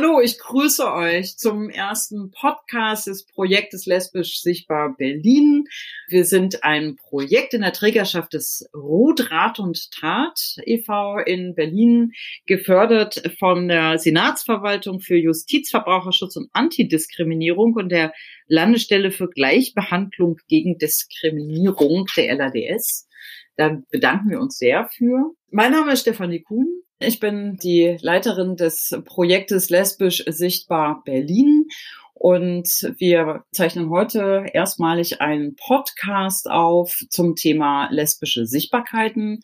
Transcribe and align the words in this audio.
Hallo, 0.00 0.20
ich 0.20 0.38
grüße 0.38 0.92
euch 0.92 1.38
zum 1.38 1.70
ersten 1.70 2.30
Podcast 2.30 3.08
des 3.08 3.26
Projektes 3.26 3.84
Lesbisch 3.84 4.40
Sichtbar 4.40 4.94
Berlin. 4.96 5.64
Wir 6.06 6.24
sind 6.24 6.62
ein 6.62 6.94
Projekt 6.94 7.52
in 7.52 7.62
der 7.62 7.72
Trägerschaft 7.72 8.32
des 8.32 8.70
Rot, 8.72 9.32
Rat 9.32 9.58
und 9.58 9.90
Tat 9.90 10.38
e.V. 10.64 11.18
in 11.26 11.56
Berlin, 11.56 12.12
gefördert 12.46 13.28
von 13.40 13.66
der 13.66 13.98
Senatsverwaltung 13.98 15.00
für 15.00 15.16
Justiz, 15.16 15.68
Verbraucherschutz 15.70 16.36
und 16.36 16.48
Antidiskriminierung 16.52 17.74
und 17.74 17.88
der 17.88 18.12
Landesstelle 18.46 19.10
für 19.10 19.28
Gleichbehandlung 19.28 20.36
gegen 20.46 20.78
Diskriminierung 20.78 22.06
der 22.16 22.36
LADS. 22.36 23.08
Da 23.56 23.82
bedanken 23.90 24.30
wir 24.30 24.38
uns 24.38 24.58
sehr 24.58 24.88
für. 24.96 25.32
Mein 25.50 25.72
Name 25.72 25.94
ist 25.94 26.02
Stefanie 26.02 26.42
Kuhn. 26.42 26.84
Ich 27.00 27.20
bin 27.20 27.56
die 27.62 27.96
Leiterin 28.00 28.56
des 28.56 28.92
Projektes 29.04 29.70
Lesbisch 29.70 30.24
Sichtbar 30.26 31.02
Berlin 31.04 31.68
und 32.12 32.68
wir 32.98 33.44
zeichnen 33.52 33.88
heute 33.88 34.46
erstmalig 34.52 35.20
einen 35.20 35.54
Podcast 35.54 36.50
auf 36.50 36.98
zum 37.08 37.36
Thema 37.36 37.88
lesbische 37.92 38.46
Sichtbarkeiten. 38.46 39.42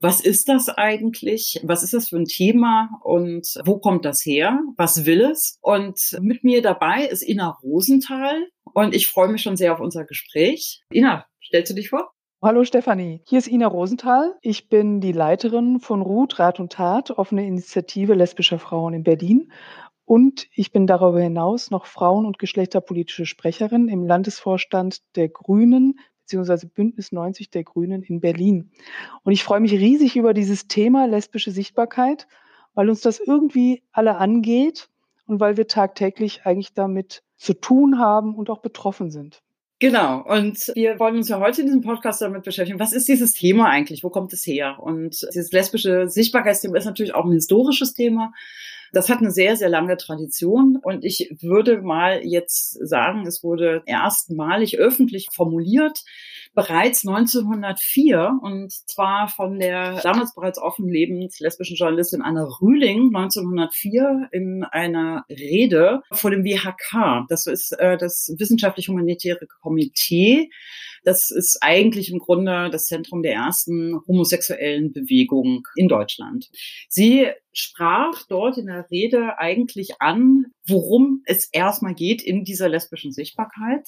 Was 0.00 0.20
ist 0.20 0.48
das 0.48 0.68
eigentlich? 0.68 1.60
Was 1.62 1.84
ist 1.84 1.94
das 1.94 2.08
für 2.08 2.16
ein 2.16 2.24
Thema? 2.24 2.90
Und 3.04 3.54
wo 3.64 3.78
kommt 3.78 4.04
das 4.04 4.26
her? 4.26 4.58
Was 4.76 5.06
will 5.06 5.20
es? 5.20 5.58
Und 5.62 6.18
mit 6.20 6.42
mir 6.42 6.60
dabei 6.60 7.06
ist 7.06 7.22
Ina 7.22 7.56
Rosenthal. 7.62 8.48
Und 8.74 8.96
ich 8.96 9.06
freue 9.06 9.28
mich 9.28 9.42
schon 9.42 9.56
sehr 9.56 9.72
auf 9.72 9.80
unser 9.80 10.04
Gespräch. 10.04 10.82
Ina, 10.92 11.24
stellst 11.40 11.70
du 11.70 11.76
dich 11.76 11.90
vor? 11.90 12.15
Hallo 12.46 12.62
Stefanie, 12.62 13.22
hier 13.24 13.40
ist 13.40 13.48
Ina 13.48 13.66
Rosenthal. 13.66 14.36
Ich 14.40 14.68
bin 14.68 15.00
die 15.00 15.10
Leiterin 15.10 15.80
von 15.80 16.00
Ruth, 16.00 16.38
Rat 16.38 16.60
und 16.60 16.70
Tat, 16.70 17.10
offene 17.10 17.44
Initiative 17.44 18.14
lesbischer 18.14 18.60
Frauen 18.60 18.94
in 18.94 19.02
Berlin. 19.02 19.50
Und 20.04 20.46
ich 20.54 20.70
bin 20.70 20.86
darüber 20.86 21.20
hinaus 21.20 21.72
noch 21.72 21.86
Frauen- 21.86 22.24
und 22.24 22.38
geschlechterpolitische 22.38 23.26
Sprecherin 23.26 23.88
im 23.88 24.06
Landesvorstand 24.06 25.02
der 25.16 25.28
Grünen 25.28 25.98
beziehungsweise 26.20 26.68
Bündnis 26.68 27.10
90 27.10 27.50
der 27.50 27.64
Grünen 27.64 28.04
in 28.04 28.20
Berlin. 28.20 28.70
Und 29.24 29.32
ich 29.32 29.42
freue 29.42 29.58
mich 29.58 29.72
riesig 29.72 30.14
über 30.14 30.32
dieses 30.32 30.68
Thema 30.68 31.08
lesbische 31.08 31.50
Sichtbarkeit, 31.50 32.28
weil 32.74 32.88
uns 32.88 33.00
das 33.00 33.18
irgendwie 33.18 33.82
alle 33.90 34.18
angeht 34.18 34.88
und 35.26 35.40
weil 35.40 35.56
wir 35.56 35.66
tagtäglich 35.66 36.42
eigentlich 36.46 36.74
damit 36.74 37.24
zu 37.36 37.54
tun 37.54 37.98
haben 37.98 38.36
und 38.36 38.50
auch 38.50 38.60
betroffen 38.60 39.10
sind. 39.10 39.42
Genau. 39.78 40.22
Und 40.22 40.72
wir 40.74 40.98
wollen 40.98 41.16
uns 41.16 41.28
ja 41.28 41.38
heute 41.38 41.60
in 41.60 41.66
diesem 41.66 41.82
Podcast 41.82 42.22
damit 42.22 42.44
beschäftigen. 42.44 42.80
Was 42.80 42.94
ist 42.94 43.08
dieses 43.08 43.34
Thema 43.34 43.68
eigentlich? 43.68 44.02
Wo 44.02 44.08
kommt 44.08 44.32
es 44.32 44.46
her? 44.46 44.78
Und 44.80 45.26
dieses 45.34 45.52
lesbische 45.52 46.08
Sichtbarkeitsthema 46.08 46.78
ist 46.78 46.86
natürlich 46.86 47.14
auch 47.14 47.26
ein 47.26 47.32
historisches 47.32 47.92
Thema. 47.92 48.32
Das 48.92 49.10
hat 49.10 49.18
eine 49.18 49.30
sehr, 49.30 49.56
sehr 49.56 49.68
lange 49.68 49.96
Tradition 49.98 50.78
und 50.80 51.04
ich 51.04 51.36
würde 51.40 51.82
mal 51.82 52.24
jetzt 52.24 52.78
sagen, 52.86 53.26
es 53.26 53.42
wurde 53.42 53.82
erstmalig 53.84 54.78
öffentlich 54.78 55.28
formuliert, 55.32 56.04
bereits 56.56 57.06
1904 57.06 58.40
und 58.42 58.72
zwar 58.72 59.28
von 59.28 59.60
der 59.60 60.00
damals 60.00 60.34
bereits 60.34 60.58
offen 60.58 60.88
lebend 60.88 61.38
lesbischen 61.38 61.76
Journalistin 61.76 62.22
Anne 62.22 62.48
Rühling 62.60 63.14
1904 63.14 64.30
in 64.32 64.64
einer 64.64 65.24
Rede 65.30 66.00
vor 66.10 66.32
dem 66.32 66.44
WHK. 66.44 67.26
Das 67.28 67.46
ist 67.46 67.72
äh, 67.72 67.96
das 67.96 68.34
wissenschaftlich-humanitäre 68.38 69.46
Komitee 69.60 70.48
das 71.06 71.30
ist 71.30 71.58
eigentlich 71.60 72.10
im 72.10 72.18
Grunde 72.18 72.68
das 72.68 72.86
Zentrum 72.86 73.22
der 73.22 73.34
ersten 73.34 74.00
homosexuellen 74.08 74.92
Bewegung 74.92 75.62
in 75.76 75.86
Deutschland. 75.86 76.50
Sie 76.88 77.28
sprach 77.52 78.26
dort 78.28 78.58
in 78.58 78.66
der 78.66 78.90
Rede 78.90 79.38
eigentlich 79.38 80.00
an, 80.00 80.46
worum 80.66 81.22
es 81.24 81.48
erstmal 81.52 81.94
geht 81.94 82.22
in 82.22 82.42
dieser 82.42 82.68
lesbischen 82.68 83.12
Sichtbarkeit. 83.12 83.86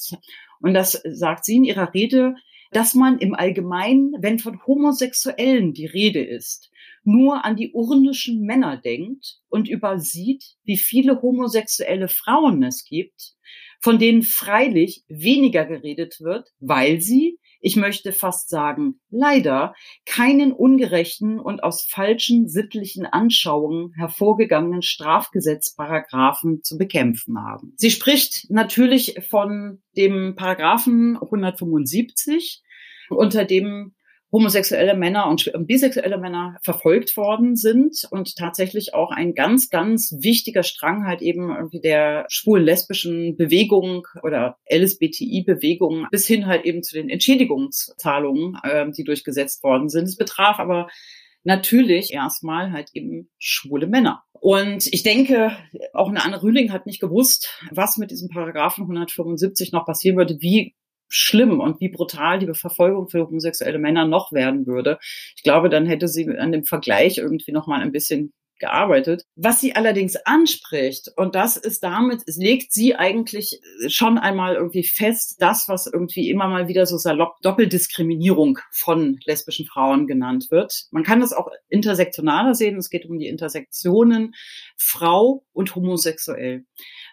Und 0.61 0.75
das 0.75 1.03
sagt 1.05 1.45
sie 1.45 1.57
in 1.57 1.65
ihrer 1.65 1.93
Rede, 1.93 2.37
dass 2.71 2.95
man 2.95 3.19
im 3.19 3.35
Allgemeinen, 3.35 4.15
wenn 4.21 4.39
von 4.39 4.65
Homosexuellen 4.67 5.73
die 5.73 5.87
Rede 5.87 6.23
ist, 6.23 6.71
nur 7.05 7.45
an 7.45 7.57
die 7.57 7.73
urnischen 7.73 8.43
Männer 8.43 8.77
denkt 8.77 9.39
und 9.49 9.69
übersieht, 9.69 10.57
wie 10.65 10.77
viele 10.77 11.23
homosexuelle 11.23 12.09
Frauen 12.09 12.63
es 12.63 12.85
gibt, 12.85 13.35
von 13.81 13.99
denen 13.99 14.23
freilich 14.23 15.05
weniger 15.09 15.65
geredet 15.65 16.21
wird, 16.21 16.49
weil 16.61 17.01
sie, 17.01 17.39
ich 17.61 17.77
möchte 17.77 18.13
fast 18.13 18.49
sagen, 18.49 19.01
leider 19.11 19.75
keinen 20.07 20.53
ungerechten 20.53 21.41
und 21.41 21.63
aus 21.63 21.83
falschen 21.83 22.49
sittlichen 22.49 23.07
Anschauungen 23.07 23.93
hervorgegangenen 23.95 24.83
Strafgesetzparagraphen 24.83 26.63
zu 26.63 26.79
bekämpfen 26.79 27.39
haben. 27.39 27.75
Sie 27.77 27.91
spricht 27.91 28.47
natürlich 28.51 29.17
von 29.29 29.83
dem 29.97 30.35
Paragraphen 30.37 31.17
175, 31.21 32.63
unter 33.11 33.45
dem 33.45 33.95
homosexuelle 34.31 34.95
Männer 34.95 35.29
und 35.29 35.51
bisexuelle 35.61 36.19
Männer 36.19 36.57
verfolgt 36.63 37.17
worden 37.17 37.57
sind 37.57 38.07
und 38.11 38.37
tatsächlich 38.37 38.95
auch 38.95 39.11
ein 39.11 39.35
ganz, 39.35 39.71
ganz 39.71 40.15
wichtiger 40.21 40.63
Strang 40.63 41.07
halt 41.07 41.23
eben 41.23 41.51
irgendwie 41.55 41.81
der 41.81 42.27
schwul-lesbischen 42.29 43.37
Bewegung 43.37 44.07
oder 44.23 44.59
LSBTI-Bewegung 44.71 46.07
bis 46.11 46.27
hin 46.27 46.47
halt 46.47 46.65
eben 46.65 46.83
zu 46.83 46.95
den 46.95 47.09
Entschädigungszahlungen, 47.09 48.59
äh, 48.63 48.91
die 48.91 49.05
durchgesetzt 49.05 49.63
worden 49.63 49.89
sind. 49.89 50.05
Es 50.05 50.17
betraf 50.17 50.59
aber 50.59 50.89
natürlich 51.45 52.13
erstmal 52.13 52.73
halt 52.73 52.91
eben 52.93 53.31
schwule 53.39 53.87
Männer. 53.87 54.25
Und 54.33 54.87
ich 54.93 55.03
denke, 55.03 55.57
auch 55.95 56.09
eine 56.09 56.25
Anne 56.25 56.43
Rühling 56.43 56.73
hat 56.73 56.87
nicht 56.87 57.01
gewusst, 57.01 57.61
was 57.71 57.97
mit 57.97 58.11
diesem 58.11 58.29
Paragraphen 58.29 58.83
175 58.83 59.73
noch 59.73 59.87
passieren 59.87 60.17
würde, 60.17 60.37
wie 60.41 60.75
schlimm 61.09 61.61
und 61.61 61.81
wie 61.81 61.89
brutal 61.89 62.39
die 62.39 62.53
Verfolgung 62.55 63.09
für 63.09 63.27
homosexuelle 63.27 63.79
Männer 63.79 64.07
noch 64.07 64.33
werden 64.33 64.67
würde. 64.67 64.99
Ich 65.37 65.43
glaube, 65.43 65.69
dann 65.69 65.87
hätte 65.87 66.09
sie 66.09 66.29
an 66.39 66.53
dem 66.53 66.65
Vergleich 66.65 67.19
irgendwie 67.19 67.53
noch 67.53 67.67
mal 67.67 67.81
ein 67.81 67.93
bisschen 67.93 68.33
gearbeitet. 68.59 69.25
Was 69.37 69.61
sie 69.61 69.75
allerdings 69.75 70.17
anspricht, 70.17 71.11
und 71.17 71.35
das 71.35 71.57
ist 71.57 71.83
damit, 71.83 72.23
es 72.27 72.37
legt 72.37 72.73
sie 72.73 72.97
eigentlich 72.97 73.61
schon 73.89 74.19
einmal 74.19 74.57
irgendwie 74.57 74.85
fest, 74.85 75.37
das, 75.39 75.69
was 75.69 75.87
irgendwie 75.87 76.31
immer 76.31 76.49
mal 76.49 76.69
wieder 76.69 76.87
so 76.87 76.99
salopp 76.99 77.41
Doppeldiskriminierung 77.43 78.59
von 78.73 79.19
lesbischen 79.25 79.67
Frauen 79.67 80.07
genannt 80.07 80.47
wird. 80.51 80.87
Man 80.91 81.05
kann 81.05 81.21
das 81.21 81.33
auch 81.33 81.49
intersektionaler 81.69 82.55
sehen. 82.55 82.77
Es 82.77 82.91
geht 82.91 83.07
um 83.07 83.19
die 83.19 83.29
Intersektionen 83.29 84.35
Frau 84.77 85.45
und 85.53 85.75
homosexuell. 85.75 86.65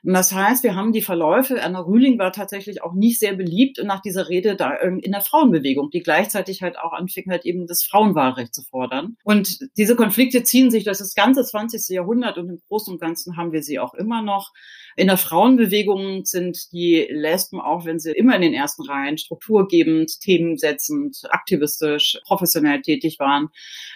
Und 0.06 0.14
das 0.14 0.32
heißt, 0.32 0.64
wir 0.64 0.76
haben 0.76 0.92
die 0.92 1.02
Verläufe, 1.02 1.64
Anna 1.64 1.80
Rühling 1.80 2.20
war 2.20 2.32
tatsächlich 2.32 2.84
auch 2.84 2.94
nicht 2.94 3.20
sehr 3.20 3.34
beliebt 3.34 3.82
nach 3.84 4.04
dieser 4.04 4.30
Rede 4.30 4.56
da 4.56 4.72
in 4.76 5.12
der 5.12 5.22
Frauenbewegung, 5.22 5.90
die 5.90 6.04
gleichzeitig 6.04 6.62
halt 6.62 6.78
auch 6.78 6.94
anfing, 6.94 7.32
halt 7.32 7.44
eben 7.44 7.66
das 7.66 7.84
Frauenwahlrecht 7.84 8.54
zu 8.54 8.62
fordern. 8.62 9.18
Und 9.24 9.58
diese 9.78 9.96
Konflikte 9.96 10.44
ziehen 10.44 10.70
sich 10.70 10.84
durch 10.84 11.00
das 11.00 11.16
ganze 11.16 11.44
20. 11.44 11.90
Jahrhundert 11.90 12.38
und 12.38 12.50
im 12.50 12.62
Großen 12.68 12.94
und 12.94 13.02
Ganzen 13.02 13.36
haben 13.36 13.52
wir 13.52 13.64
sie 13.64 13.80
auch 13.80 13.96
immer 13.96 14.22
noch. 14.22 14.54
In 14.96 15.08
der 15.08 15.18
Frauenbewegung 15.18 16.24
sind 16.24 16.72
die 16.72 17.08
Lesben, 17.10 17.60
auch 17.60 17.86
wenn 17.86 17.98
sie 17.98 18.12
immer 18.12 18.36
in 18.36 18.44
den 18.44 18.54
ersten 18.54 18.84
Reihen 18.84 19.18
strukturgebend, 19.18 20.20
themensetzend, 20.22 21.18
aktivistisch, 21.30 22.20
professionell 22.28 22.84
tätig 22.84 23.18
waren, 23.18 23.48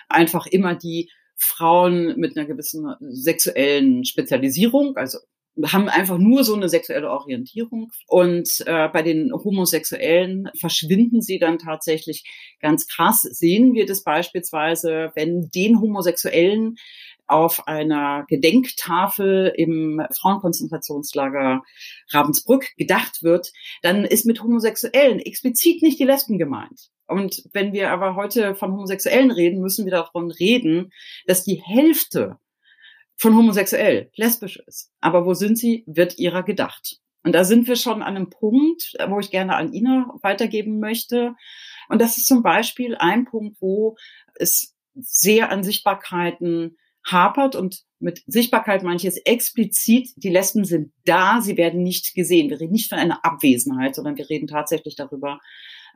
einfach 0.08 0.48
immer 0.48 0.74
die 0.74 1.12
Frauen 1.36 2.20
mit 2.20 2.36
einer 2.36 2.48
gewissen 2.48 2.96
sexuellen 3.00 4.06
Spezialisierung, 4.06 4.98
also 4.98 5.20
haben 5.66 5.90
einfach 5.90 6.18
nur 6.18 6.44
so 6.44 6.56
eine 6.56 6.70
sexuelle 6.70 7.10
Orientierung. 7.10 7.92
Und 8.08 8.64
äh, 8.66 8.88
bei 8.90 9.02
den 9.02 9.32
Homosexuellen 9.34 10.50
verschwinden 10.58 11.22
sie 11.22 11.40
dann 11.40 11.58
tatsächlich 11.58 12.24
ganz 12.62 12.88
krass. 12.88 13.22
Sehen 13.24 13.74
wir 13.74 13.86
das 13.86 14.04
beispielsweise, 14.04 15.12
wenn 15.16 15.50
den 15.54 15.82
Homosexuellen 15.82 16.78
auf 17.28 17.68
einer 17.68 18.26
Gedenktafel 18.28 19.54
im 19.56 20.02
Frauenkonzentrationslager 20.20 21.62
Ravensbrück 22.10 22.76
gedacht 22.76 23.22
wird, 23.22 23.52
dann 23.84 24.04
ist 24.04 24.26
mit 24.26 24.42
Homosexuellen 24.42 25.20
explizit 25.20 25.84
nicht 25.84 26.00
die 26.00 26.06
Lesben 26.06 26.40
gemeint. 26.40 26.90
Und 27.08 27.44
wenn 27.54 27.72
wir 27.72 27.92
aber 27.92 28.16
heute 28.16 28.56
von 28.56 28.72
Homosexuellen 28.72 29.32
reden, 29.32 29.62
müssen 29.62 29.86
wir 29.86 29.92
davon 29.92 30.32
reden, 30.32 30.92
dass 31.26 31.44
die 31.44 31.62
Hälfte 31.64 32.38
von 33.20 33.36
homosexuell, 33.36 34.10
lesbisch 34.16 34.58
ist. 34.66 34.92
Aber 35.02 35.26
wo 35.26 35.34
sind 35.34 35.58
sie, 35.58 35.84
wird 35.86 36.18
ihrer 36.18 36.44
gedacht. 36.44 37.00
Und 37.24 37.34
da 37.34 37.44
sind 37.44 37.68
wir 37.68 37.76
schon 37.76 38.02
an 38.02 38.16
einem 38.16 38.30
Punkt, 38.30 38.96
wo 39.10 39.20
ich 39.20 39.30
gerne 39.30 39.58
an 39.58 39.74
Ina 39.74 40.18
weitergeben 40.22 40.80
möchte. 40.80 41.36
Und 41.90 42.02
das 42.02 42.18
ist 42.18 42.28
zum 42.28 42.44
Beispiel 42.44 42.96
ein 42.96 43.26
Punkt, 43.26 43.58
wo 43.60 43.98
es 44.36 44.74
sehr 44.96 45.52
an 45.52 45.64
Sichtbarkeiten 45.64 46.78
hapert 47.06 47.56
und 47.58 47.84
mit 48.00 48.24
Sichtbarkeit 48.26 48.84
manches 48.84 49.18
explizit, 49.18 50.12
die 50.16 50.30
Lesben 50.30 50.64
sind 50.64 50.94
da, 51.04 51.42
sie 51.42 51.58
werden 51.58 51.84
nicht 51.84 52.16
gesehen. 52.16 52.50
Wir 52.50 52.62
reden 52.62 52.72
nicht 52.72 52.90
von 52.90 53.00
einer 53.00 53.26
Abwesenheit, 53.26 53.96
sondern 53.96 54.18
wir 54.18 54.30
reden 54.30 54.48
tatsächlich 54.48 54.96
darüber, 54.96 55.40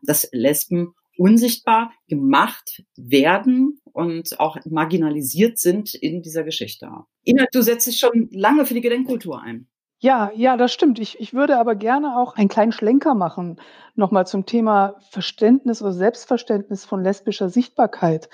dass 0.01 0.27
Lesben 0.33 0.93
unsichtbar 1.17 1.91
gemacht 2.07 2.83
werden 2.95 3.79
und 3.91 4.39
auch 4.39 4.57
marginalisiert 4.65 5.59
sind 5.59 5.93
in 5.93 6.21
dieser 6.21 6.43
Geschichte. 6.43 6.89
Ina, 7.23 7.45
du 7.51 7.61
setzt 7.61 7.87
dich 7.87 7.99
schon 7.99 8.29
lange 8.31 8.65
für 8.65 8.73
die 8.73 8.81
Gedenkkultur 8.81 9.41
ein. 9.41 9.67
Ja, 9.99 10.31
ja, 10.35 10.57
das 10.57 10.73
stimmt. 10.73 10.99
Ich, 10.99 11.17
ich 11.21 11.33
würde 11.33 11.57
aber 11.57 11.75
gerne 11.75 12.17
auch 12.17 12.35
einen 12.35 12.49
kleinen 12.49 12.73
Schlenker 12.73 13.15
machen, 13.15 13.61
nochmal 13.95 14.27
zum 14.27 14.45
Thema 14.45 14.95
Verständnis 15.11 15.81
oder 15.81 15.93
Selbstverständnis 15.93 16.83
von 16.83 17.01
lesbischer 17.01 17.47
Sichtbarkeit, 17.47 18.27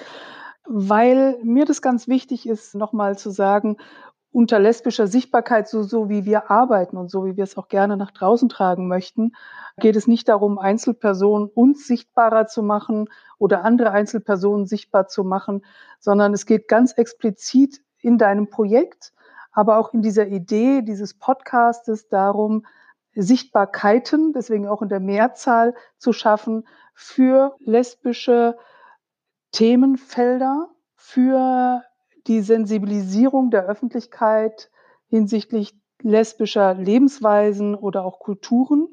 weil 0.65 1.37
mir 1.43 1.65
das 1.65 1.83
ganz 1.83 2.07
wichtig 2.07 2.47
ist, 2.47 2.73
nochmal 2.73 3.19
zu 3.19 3.29
sagen, 3.29 3.77
unter 4.31 4.59
lesbischer 4.59 5.07
Sichtbarkeit, 5.07 5.67
so, 5.67 5.81
so 5.83 6.09
wie 6.09 6.25
wir 6.25 6.51
arbeiten 6.51 6.97
und 6.97 7.09
so 7.09 7.25
wie 7.25 7.35
wir 7.35 7.43
es 7.43 7.57
auch 7.57 7.67
gerne 7.67 7.97
nach 7.97 8.11
draußen 8.11 8.47
tragen 8.47 8.87
möchten, 8.87 9.31
geht 9.77 9.95
es 9.95 10.07
nicht 10.07 10.29
darum, 10.29 10.59
Einzelpersonen 10.59 11.49
uns 11.49 11.87
sichtbarer 11.87 12.45
zu 12.47 12.61
machen 12.61 13.09
oder 13.39 13.63
andere 13.63 13.91
Einzelpersonen 13.91 14.67
sichtbar 14.67 15.07
zu 15.07 15.23
machen, 15.23 15.65
sondern 15.99 16.33
es 16.33 16.45
geht 16.45 16.67
ganz 16.67 16.93
explizit 16.93 17.81
in 18.01 18.17
deinem 18.17 18.49
Projekt, 18.49 19.13
aber 19.51 19.77
auch 19.77 19.93
in 19.93 20.01
dieser 20.01 20.27
Idee 20.27 20.83
dieses 20.83 21.17
Podcastes 21.17 22.07
darum, 22.07 22.65
Sichtbarkeiten, 23.15 24.33
deswegen 24.33 24.67
auch 24.67 24.83
in 24.83 24.89
der 24.89 24.99
Mehrzahl 24.99 25.73
zu 25.97 26.13
schaffen 26.13 26.67
für 26.93 27.55
lesbische 27.59 28.57
Themenfelder, 29.51 30.69
für 30.95 31.83
die 32.27 32.41
Sensibilisierung 32.41 33.51
der 33.51 33.65
Öffentlichkeit 33.65 34.69
hinsichtlich 35.07 35.75
lesbischer 36.01 36.73
Lebensweisen 36.75 37.75
oder 37.75 38.05
auch 38.05 38.19
Kulturen. 38.19 38.87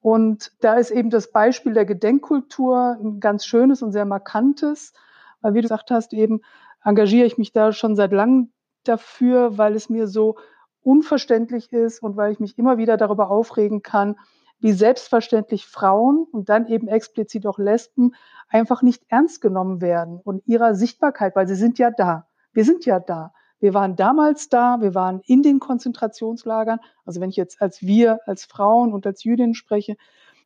Und 0.00 0.52
da 0.60 0.74
ist 0.74 0.90
eben 0.90 1.10
das 1.10 1.32
Beispiel 1.32 1.72
der 1.72 1.84
Gedenkkultur 1.84 2.96
ein 3.00 3.20
ganz 3.20 3.44
schönes 3.44 3.82
und 3.82 3.92
sehr 3.92 4.04
markantes, 4.04 4.92
weil 5.40 5.54
wie 5.54 5.58
du 5.58 5.62
gesagt 5.62 5.90
hast, 5.90 6.12
eben 6.12 6.40
engagiere 6.84 7.26
ich 7.26 7.38
mich 7.38 7.52
da 7.52 7.72
schon 7.72 7.96
seit 7.96 8.12
langem 8.12 8.52
dafür, 8.84 9.58
weil 9.58 9.74
es 9.74 9.88
mir 9.88 10.06
so 10.06 10.36
unverständlich 10.82 11.72
ist 11.72 12.02
und 12.02 12.16
weil 12.16 12.32
ich 12.32 12.38
mich 12.38 12.56
immer 12.58 12.78
wieder 12.78 12.96
darüber 12.96 13.30
aufregen 13.30 13.82
kann, 13.82 14.16
wie 14.58 14.72
selbstverständlich 14.72 15.66
Frauen 15.66 16.26
und 16.32 16.48
dann 16.48 16.66
eben 16.66 16.88
explizit 16.88 17.46
auch 17.46 17.58
Lesben 17.58 18.14
einfach 18.48 18.82
nicht 18.82 19.04
ernst 19.08 19.40
genommen 19.40 19.80
werden 19.80 20.20
und 20.22 20.46
ihrer 20.46 20.74
Sichtbarkeit, 20.74 21.36
weil 21.36 21.46
sie 21.46 21.54
sind 21.54 21.78
ja 21.78 21.90
da. 21.90 22.26
Wir 22.52 22.64
sind 22.64 22.86
ja 22.86 23.00
da. 23.00 23.32
Wir 23.58 23.74
waren 23.74 23.96
damals 23.96 24.48
da, 24.48 24.80
wir 24.80 24.94
waren 24.94 25.20
in 25.26 25.42
den 25.42 25.60
Konzentrationslagern. 25.60 26.78
Also 27.04 27.20
wenn 27.20 27.30
ich 27.30 27.36
jetzt 27.36 27.60
als 27.60 27.82
wir, 27.82 28.20
als 28.26 28.44
Frauen 28.44 28.92
und 28.92 29.06
als 29.06 29.24
Jüdinnen 29.24 29.54
spreche, 29.54 29.96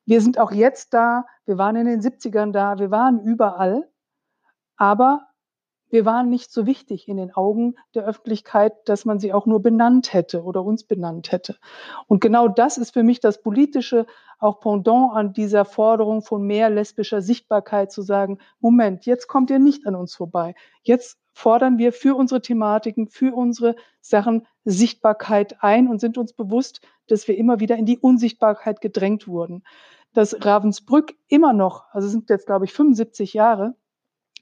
wir 0.06 0.20
sind 0.20 0.38
auch 0.38 0.52
jetzt 0.52 0.94
da, 0.94 1.24
wir 1.44 1.58
waren 1.58 1.76
in 1.76 1.86
den 1.86 2.00
70ern 2.00 2.52
da, 2.52 2.78
wir 2.78 2.90
waren 2.90 3.20
überall. 3.20 3.88
Aber 4.76 5.26
wir 5.90 6.04
waren 6.04 6.28
nicht 6.28 6.52
so 6.52 6.66
wichtig 6.66 7.08
in 7.08 7.16
den 7.16 7.34
Augen 7.34 7.74
der 7.94 8.04
Öffentlichkeit, 8.04 8.72
dass 8.86 9.04
man 9.04 9.18
sie 9.18 9.32
auch 9.32 9.46
nur 9.46 9.60
benannt 9.60 10.12
hätte 10.12 10.42
oder 10.42 10.64
uns 10.64 10.84
benannt 10.84 11.32
hätte. 11.32 11.56
Und 12.06 12.20
genau 12.20 12.48
das 12.48 12.78
ist 12.78 12.92
für 12.92 13.02
mich 13.02 13.20
das 13.20 13.42
politische 13.42 14.06
auch 14.38 14.60
Pendant 14.60 15.12
an 15.14 15.32
dieser 15.32 15.64
Forderung 15.64 16.22
von 16.22 16.46
mehr 16.46 16.70
lesbischer 16.70 17.20
Sichtbarkeit 17.20 17.92
zu 17.92 18.02
sagen, 18.02 18.38
Moment, 18.60 19.04
jetzt 19.04 19.26
kommt 19.26 19.50
ihr 19.50 19.58
nicht 19.58 19.86
an 19.86 19.94
uns 19.94 20.14
vorbei. 20.14 20.54
Jetzt 20.82 21.18
fordern 21.32 21.78
wir 21.78 21.92
für 21.92 22.16
unsere 22.16 22.40
Thematiken, 22.40 23.08
für 23.08 23.34
unsere 23.34 23.76
Sachen 24.00 24.46
Sichtbarkeit 24.64 25.62
ein 25.62 25.88
und 25.88 26.00
sind 26.00 26.18
uns 26.18 26.32
bewusst, 26.32 26.80
dass 27.06 27.28
wir 27.28 27.36
immer 27.36 27.60
wieder 27.60 27.76
in 27.76 27.86
die 27.86 27.98
Unsichtbarkeit 27.98 28.80
gedrängt 28.80 29.28
wurden. 29.28 29.62
Dass 30.12 30.44
Ravensbrück 30.44 31.14
immer 31.28 31.52
noch, 31.52 31.84
also 31.92 32.08
sind 32.08 32.30
jetzt 32.30 32.46
glaube 32.46 32.64
ich 32.64 32.72
75 32.72 33.34
Jahre, 33.34 33.74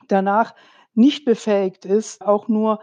danach 0.07 0.55
nicht 0.99 1.25
befähigt 1.25 1.85
ist, 1.85 2.21
auch 2.27 2.49
nur 2.49 2.81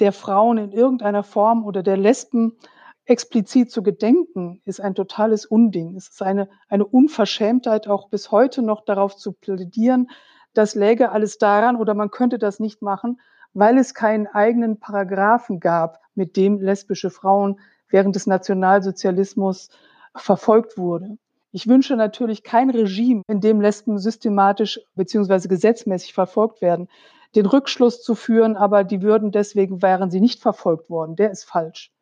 der 0.00 0.12
Frauen 0.12 0.58
in 0.58 0.72
irgendeiner 0.72 1.24
Form 1.24 1.64
oder 1.66 1.82
der 1.82 1.96
Lesben 1.96 2.56
explizit 3.04 3.70
zu 3.70 3.82
gedenken, 3.82 4.62
ist 4.64 4.80
ein 4.80 4.94
totales 4.94 5.44
Unding. 5.44 5.96
Es 5.96 6.08
ist 6.08 6.22
eine, 6.22 6.48
eine 6.68 6.86
Unverschämtheit, 6.86 7.88
auch 7.88 8.08
bis 8.08 8.30
heute 8.30 8.62
noch 8.62 8.84
darauf 8.84 9.16
zu 9.16 9.32
plädieren, 9.32 10.08
das 10.54 10.74
läge 10.74 11.10
alles 11.10 11.38
daran 11.38 11.76
oder 11.76 11.94
man 11.94 12.10
könnte 12.10 12.38
das 12.38 12.60
nicht 12.60 12.80
machen, 12.80 13.20
weil 13.54 13.76
es 13.78 13.92
keinen 13.92 14.26
eigenen 14.26 14.78
Paragraphen 14.78 15.60
gab, 15.60 16.00
mit 16.14 16.36
dem 16.36 16.60
lesbische 16.60 17.10
Frauen 17.10 17.58
während 17.88 18.14
des 18.14 18.26
Nationalsozialismus 18.26 19.70
verfolgt 20.14 20.78
wurde. 20.78 21.18
Ich 21.54 21.68
wünsche 21.68 21.96
natürlich 21.96 22.42
kein 22.42 22.70
Regime, 22.70 23.22
in 23.28 23.40
dem 23.40 23.60
Lesben 23.60 23.98
systematisch 23.98 24.80
beziehungsweise 24.94 25.48
gesetzmäßig 25.48 26.14
verfolgt 26.14 26.62
werden. 26.62 26.88
Den 27.34 27.44
Rückschluss 27.44 28.02
zu 28.02 28.14
führen, 28.14 28.56
aber 28.56 28.84
die 28.84 29.02
würden 29.02 29.32
deswegen 29.32 29.82
wären 29.82 30.10
sie 30.10 30.20
nicht 30.20 30.40
verfolgt 30.40 30.88
worden, 30.88 31.14
der 31.14 31.30
ist 31.30 31.44
falsch. 31.44 31.92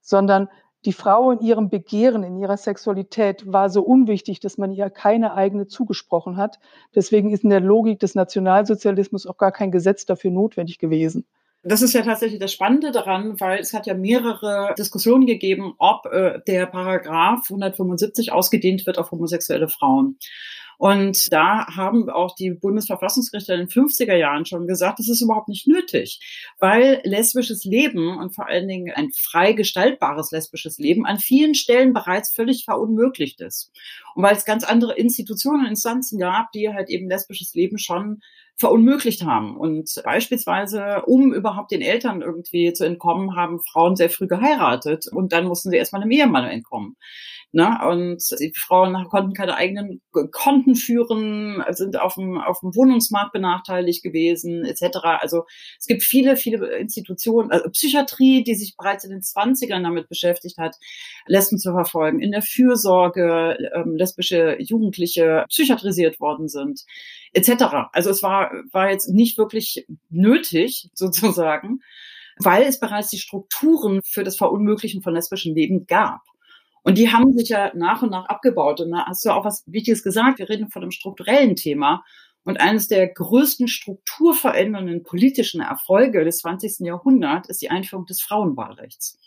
Sondern 0.00 0.48
die 0.86 0.94
Frau 0.94 1.30
in 1.30 1.40
ihrem 1.40 1.68
Begehren, 1.68 2.22
in 2.22 2.38
ihrer 2.38 2.56
Sexualität 2.56 3.52
war 3.52 3.68
so 3.68 3.82
unwichtig, 3.82 4.40
dass 4.40 4.56
man 4.56 4.72
ihr 4.72 4.88
keine 4.88 5.34
eigene 5.34 5.66
zugesprochen 5.66 6.38
hat. 6.38 6.58
Deswegen 6.94 7.30
ist 7.32 7.44
in 7.44 7.50
der 7.50 7.60
Logik 7.60 8.00
des 8.00 8.14
Nationalsozialismus 8.14 9.26
auch 9.26 9.36
gar 9.36 9.52
kein 9.52 9.70
Gesetz 9.70 10.06
dafür 10.06 10.30
notwendig 10.30 10.78
gewesen. 10.78 11.26
Das 11.68 11.82
ist 11.82 11.94
ja 11.94 12.02
tatsächlich 12.02 12.38
das 12.38 12.52
Spannende 12.52 12.92
daran, 12.92 13.40
weil 13.40 13.58
es 13.58 13.72
hat 13.72 13.88
ja 13.88 13.94
mehrere 13.94 14.72
Diskussionen 14.78 15.26
gegeben, 15.26 15.74
ob 15.78 16.06
äh, 16.06 16.38
der 16.46 16.66
Paragraph 16.66 17.50
175 17.50 18.30
ausgedehnt 18.30 18.86
wird 18.86 18.98
auf 18.98 19.10
homosexuelle 19.10 19.68
Frauen. 19.68 20.16
Und 20.78 21.32
da 21.32 21.66
haben 21.74 22.08
auch 22.08 22.36
die 22.36 22.50
Bundesverfassungsrichter 22.50 23.54
in 23.54 23.60
den 23.60 23.68
50er 23.68 24.14
Jahren 24.14 24.44
schon 24.46 24.68
gesagt, 24.68 25.00
das 25.00 25.08
ist 25.08 25.22
überhaupt 25.22 25.48
nicht 25.48 25.66
nötig, 25.66 26.20
weil 26.60 27.00
lesbisches 27.02 27.64
Leben 27.64 28.16
und 28.16 28.34
vor 28.34 28.46
allen 28.46 28.68
Dingen 28.68 28.92
ein 28.94 29.10
frei 29.12 29.52
gestaltbares 29.52 30.30
lesbisches 30.30 30.78
Leben 30.78 31.04
an 31.04 31.18
vielen 31.18 31.54
Stellen 31.54 31.92
bereits 31.92 32.32
völlig 32.32 32.64
verunmöglicht 32.64 33.40
ist. 33.40 33.72
Und 34.14 34.22
weil 34.22 34.36
es 34.36 34.44
ganz 34.44 34.62
andere 34.64 34.96
Institutionen 34.96 35.62
und 35.62 35.70
Instanzen 35.70 36.18
gab, 36.20 36.52
die 36.52 36.68
halt 36.72 36.90
eben 36.90 37.08
lesbisches 37.08 37.54
Leben 37.54 37.78
schon 37.78 38.20
verunmöglicht 38.58 39.24
haben. 39.24 39.56
Und 39.56 39.90
beispielsweise, 40.04 41.02
um 41.06 41.34
überhaupt 41.34 41.70
den 41.70 41.82
Eltern 41.82 42.22
irgendwie 42.22 42.72
zu 42.72 42.84
entkommen, 42.84 43.36
haben 43.36 43.60
Frauen 43.60 43.96
sehr 43.96 44.10
früh 44.10 44.26
geheiratet 44.26 45.06
und 45.10 45.32
dann 45.32 45.46
mussten 45.46 45.70
sie 45.70 45.76
erstmal 45.76 46.02
einem 46.02 46.10
Ehemann 46.10 46.44
entkommen. 46.44 46.96
Ne? 47.52 47.78
Und 47.88 48.22
die 48.38 48.52
Frauen 48.54 49.08
konnten 49.08 49.32
keine 49.32 49.56
eigenen 49.56 50.02
Konten 50.32 50.74
führen, 50.74 51.62
sind 51.70 51.98
auf 51.98 52.14
dem, 52.14 52.38
auf 52.38 52.60
dem 52.60 52.74
Wohnungsmarkt 52.74 53.32
benachteiligt 53.32 54.02
gewesen, 54.02 54.64
etc. 54.64 54.98
Also 55.20 55.44
es 55.78 55.86
gibt 55.86 56.02
viele, 56.02 56.36
viele 56.36 56.76
Institutionen, 56.76 57.50
also 57.50 57.70
Psychiatrie, 57.70 58.44
die 58.44 58.54
sich 58.54 58.76
bereits 58.76 59.04
in 59.04 59.10
den 59.10 59.20
20ern 59.20 59.82
damit 59.82 60.08
beschäftigt 60.08 60.58
hat, 60.58 60.76
Lesben 61.26 61.58
zu 61.58 61.72
verfolgen, 61.72 62.20
in 62.20 62.32
der 62.32 62.42
Fürsorge 62.42 63.56
ähm, 63.74 63.96
lesbische 63.96 64.56
Jugendliche 64.60 65.44
psychiatrisiert 65.48 66.20
worden 66.20 66.48
sind 66.48 66.84
etc. 67.36 67.88
Also 67.92 68.10
es 68.10 68.22
war, 68.22 68.50
war 68.72 68.90
jetzt 68.90 69.08
nicht 69.08 69.38
wirklich 69.38 69.86
nötig, 70.08 70.88
sozusagen, 70.94 71.80
weil 72.38 72.64
es 72.64 72.80
bereits 72.80 73.10
die 73.10 73.18
Strukturen 73.18 74.02
für 74.02 74.24
das 74.24 74.36
Verunmöglichen 74.36 75.02
von 75.02 75.14
lesbischem 75.14 75.54
Leben 75.54 75.86
gab. 75.86 76.20
Und 76.86 76.98
die 76.98 77.10
haben 77.10 77.36
sich 77.36 77.48
ja 77.48 77.72
nach 77.74 78.02
und 78.02 78.10
nach 78.10 78.26
abgebaut. 78.26 78.80
Und 78.80 78.92
da 78.92 79.06
hast 79.06 79.24
du 79.24 79.30
auch 79.30 79.44
was 79.44 79.64
Wichtiges 79.66 80.04
gesagt. 80.04 80.38
Wir 80.38 80.48
reden 80.48 80.68
von 80.68 80.82
einem 80.82 80.92
strukturellen 80.92 81.56
Thema. 81.56 82.04
Und 82.44 82.60
eines 82.60 82.86
der 82.86 83.08
größten 83.08 83.66
strukturverändernden 83.66 85.02
politischen 85.02 85.60
Erfolge 85.60 86.24
des 86.24 86.38
20. 86.38 86.86
Jahrhunderts 86.86 87.48
ist 87.48 87.60
die 87.60 87.70
Einführung 87.70 88.06
des 88.06 88.22
Frauenwahlrechts. 88.22 89.18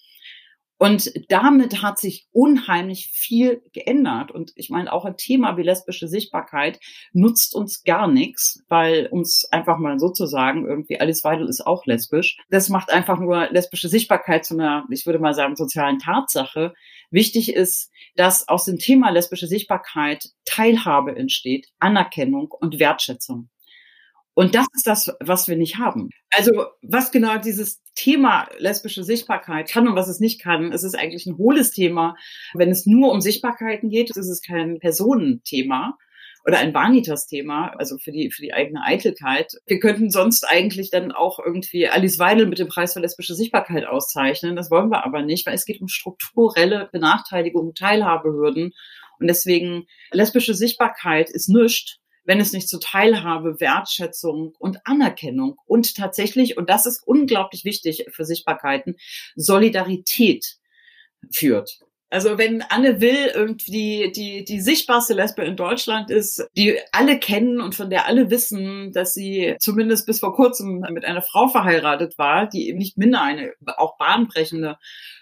Und 0.78 1.12
damit 1.28 1.82
hat 1.82 2.00
sich 2.00 2.30
unheimlich 2.32 3.12
viel 3.12 3.62
geändert. 3.74 4.32
Und 4.32 4.54
ich 4.56 4.70
meine, 4.70 4.94
auch 4.94 5.04
ein 5.04 5.18
Thema 5.18 5.58
wie 5.58 5.64
lesbische 5.64 6.08
Sichtbarkeit 6.08 6.80
nutzt 7.12 7.54
uns 7.54 7.84
gar 7.84 8.08
nichts, 8.08 8.64
weil 8.70 9.08
uns 9.08 9.46
einfach 9.52 9.78
mal 9.78 10.00
sozusagen 10.00 10.66
irgendwie 10.66 10.98
Alice 10.98 11.26
Weidel 11.26 11.50
ist 11.50 11.68
auch 11.68 11.86
lesbisch. 11.86 12.38
Das 12.50 12.70
macht 12.70 12.94
einfach 12.94 13.20
nur 13.20 13.50
lesbische 13.50 13.90
Sichtbarkeit 13.90 14.46
zu 14.46 14.54
einer, 14.54 14.86
ich 14.90 15.06
würde 15.06 15.20
mal 15.20 15.34
sagen, 15.34 15.58
sozialen 15.58 16.00
Tatsache. 16.00 16.74
Wichtig 17.12 17.54
ist, 17.54 17.92
dass 18.16 18.48
aus 18.48 18.66
dem 18.66 18.78
Thema 18.78 19.10
lesbische 19.10 19.48
Sichtbarkeit 19.48 20.30
Teilhabe 20.46 21.16
entsteht, 21.16 21.68
Anerkennung 21.80 22.52
und 22.52 22.80
Wertschätzung. 22.80 23.50
Und 24.36 24.56
das 24.56 24.68
ist 24.74 24.88
das, 24.88 25.12
was 25.20 25.48
wir 25.48 25.58
nicht 25.58 25.78
haben. 25.80 26.12
Also 26.30 26.68
was 26.82 27.12
genau 27.12 27.38
dieses 27.40 27.82
Thema 27.96 28.48
lesbische 28.58 29.04
Sichtbarkeit 29.04 29.70
kann 29.70 29.88
und 29.88 29.96
was 29.96 30.08
es 30.08 30.22
nicht 30.22 30.42
kann, 30.42 30.72
es 30.72 30.84
ist 30.84 30.96
eigentlich 30.98 31.26
ein 31.26 31.38
hohles 31.38 31.72
Thema. 31.72 32.16
Wenn 32.54 32.70
es 32.70 32.86
nur 32.86 33.12
um 33.12 33.20
Sichtbarkeiten 33.20 33.90
geht, 33.90 34.12
ist 34.12 34.30
es 34.30 34.42
kein 34.42 34.80
Personenthema 34.80 35.98
oder 36.46 36.60
ein 36.60 36.74
Vanitas-Thema, 36.74 37.74
also 37.78 37.98
für 37.98 38.12
die, 38.12 38.32
für 38.32 38.42
die 38.42 38.54
eigene 38.54 38.84
Eitelkeit. 38.84 39.54
Wir 39.66 39.80
könnten 39.80 40.10
sonst 40.10 40.44
eigentlich 40.44 40.90
dann 40.90 41.12
auch 41.12 41.40
irgendwie 41.40 41.88
Alice 41.88 42.20
Weidel 42.20 42.48
mit 42.48 42.60
dem 42.60 42.68
Preis 42.68 42.94
für 42.94 43.00
lesbische 43.00 43.36
Sichtbarkeit 43.36 43.86
auszeichnen. 43.86 44.56
Das 44.56 44.72
wollen 44.72 44.90
wir 44.90 45.06
aber 45.06 45.22
nicht, 45.22 45.46
weil 45.46 45.56
es 45.56 45.66
geht 45.66 45.82
um 45.82 45.88
strukturelle 45.88 46.90
Benachteiligung, 46.92 47.74
Teilhabehürden. 47.74 48.74
Und 49.20 49.28
deswegen 49.28 49.88
lesbische 50.12 50.54
Sichtbarkeit 50.54 51.30
ist 51.30 51.50
nichts, 51.50 51.98
wenn 52.24 52.40
es 52.40 52.54
nicht 52.54 52.70
zu 52.70 52.80
Teilhabe, 52.80 53.60
Wertschätzung 53.60 54.54
und 54.60 54.86
Anerkennung 54.86 55.58
und 55.66 55.96
tatsächlich, 55.96 56.58
und 56.58 56.70
das 56.70 56.86
ist 56.86 57.02
unglaublich 57.06 57.66
wichtig 57.66 58.06
für 58.12 58.24
Sichtbarkeiten, 58.24 58.98
Solidarität 59.36 60.58
führt. 61.32 61.80
Also 62.12 62.40
wenn 62.40 62.64
Anne 62.64 63.02
Will 63.02 63.32
irgendwie 63.36 64.12
die, 64.16 64.44
die 64.44 64.62
sichtbarste 64.62 65.14
Lesbe 65.14 65.44
in 65.44 65.56
Deutschland 65.56 66.10
ist, 66.10 66.44
die 66.58 66.80
alle 66.92 67.20
kennen 67.20 67.62
und 67.62 67.76
von 67.76 67.92
der 67.92 68.08
alle 68.08 68.32
wissen, 68.32 68.92
dass 68.92 69.14
sie 69.14 69.56
zumindest 69.60 70.08
bis 70.08 70.20
vor 70.20 70.34
kurzem 70.34 70.84
mit 70.92 71.06
einer 71.06 71.22
Frau 71.22 71.48
verheiratet 71.48 72.18
war, 72.18 72.50
die 72.50 72.68
eben 72.68 72.80
nicht 72.80 72.98
minder 72.98 73.22
eine 73.22 73.54
auch 73.78 73.98
bahnbrechende 73.98 74.78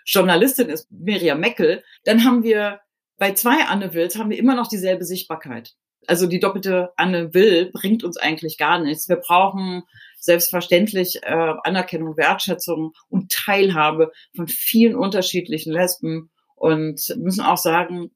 Journalistin 0.05 0.69
ist, 0.69 0.89
Miriam 0.89 1.41
Meckel, 1.41 1.83
dann 2.05 2.23
haben 2.23 2.43
wir 2.43 2.79
bei 3.17 3.33
zwei 3.33 3.65
Anne 3.65 3.93
Wills 3.93 4.17
haben 4.17 4.29
wir 4.29 4.37
immer 4.37 4.55
noch 4.55 4.67
dieselbe 4.67 5.03
Sichtbarkeit. 5.03 5.73
Also 6.05 6.25
die 6.25 6.39
doppelte 6.39 6.91
Anne 6.95 7.33
Will 7.33 7.69
bringt 7.73 8.05
uns 8.05 8.15
eigentlich 8.15 8.57
gar 8.57 8.79
nichts. 8.79 9.09
Wir 9.09 9.17
brauchen 9.17 9.83
selbstverständlich 10.19 11.23
äh, 11.23 11.53
Anerkennung, 11.63 12.15
Wertschätzung 12.15 12.93
und 13.09 13.29
Teilhabe 13.31 14.11
von 14.33 14.47
vielen 14.47 14.95
unterschiedlichen 14.95 15.73
Lesben 15.73 16.29
und 16.57 17.15
müssen 17.17 17.41
auch 17.41 17.57
sagen, 17.57 18.11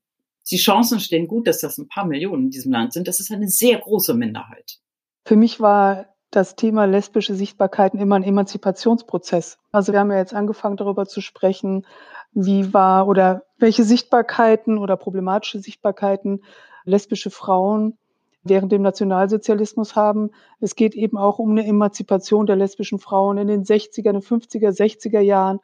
die 0.50 0.58
Chancen 0.58 1.00
stehen 1.00 1.28
gut, 1.28 1.48
dass 1.48 1.60
das 1.60 1.78
ein 1.78 1.88
paar 1.88 2.06
Millionen 2.06 2.46
in 2.46 2.50
diesem 2.50 2.72
Land 2.72 2.94
sind. 2.94 3.08
Das 3.08 3.20
ist 3.20 3.32
eine 3.32 3.48
sehr 3.48 3.78
große 3.78 4.14
Minderheit. 4.14 4.80
Für 5.24 5.36
mich 5.36 5.60
war 5.60 6.08
das 6.32 6.56
Thema 6.56 6.86
lesbische 6.86 7.36
Sichtbarkeiten 7.36 8.00
immer 8.00 8.16
ein 8.16 8.24
Emanzipationsprozess. 8.24 9.60
Also 9.72 9.94
wir 9.94 10.00
haben 10.00 10.12
ja 10.12 10.18
jetzt 10.18 10.34
angefangen 10.34 10.78
darüber 10.78 11.06
zu 11.06 11.22
sprechen, 11.22 11.86
wie 12.34 12.74
war 12.74 13.08
oder 13.08 13.44
welche 13.58 13.84
Sichtbarkeiten 13.84 14.78
oder 14.78 14.98
problematische 14.98 15.60
Sichtbarkeiten 15.60 16.42
lesbische 16.86 17.30
Frauen 17.30 17.98
während 18.44 18.72
dem 18.72 18.82
Nationalsozialismus 18.82 19.96
haben. 19.96 20.32
Es 20.60 20.76
geht 20.76 20.96
eben 20.96 21.18
auch 21.18 21.38
um 21.38 21.52
eine 21.52 21.66
Emanzipation 21.66 22.48
der 22.48 22.56
lesbischen 22.56 22.98
Frauen 22.98 23.38
in 23.38 23.48
den 23.48 23.64
60er, 23.64 24.12
50er, 24.26 24.72
60er 24.72 25.20
Jahren 25.20 25.60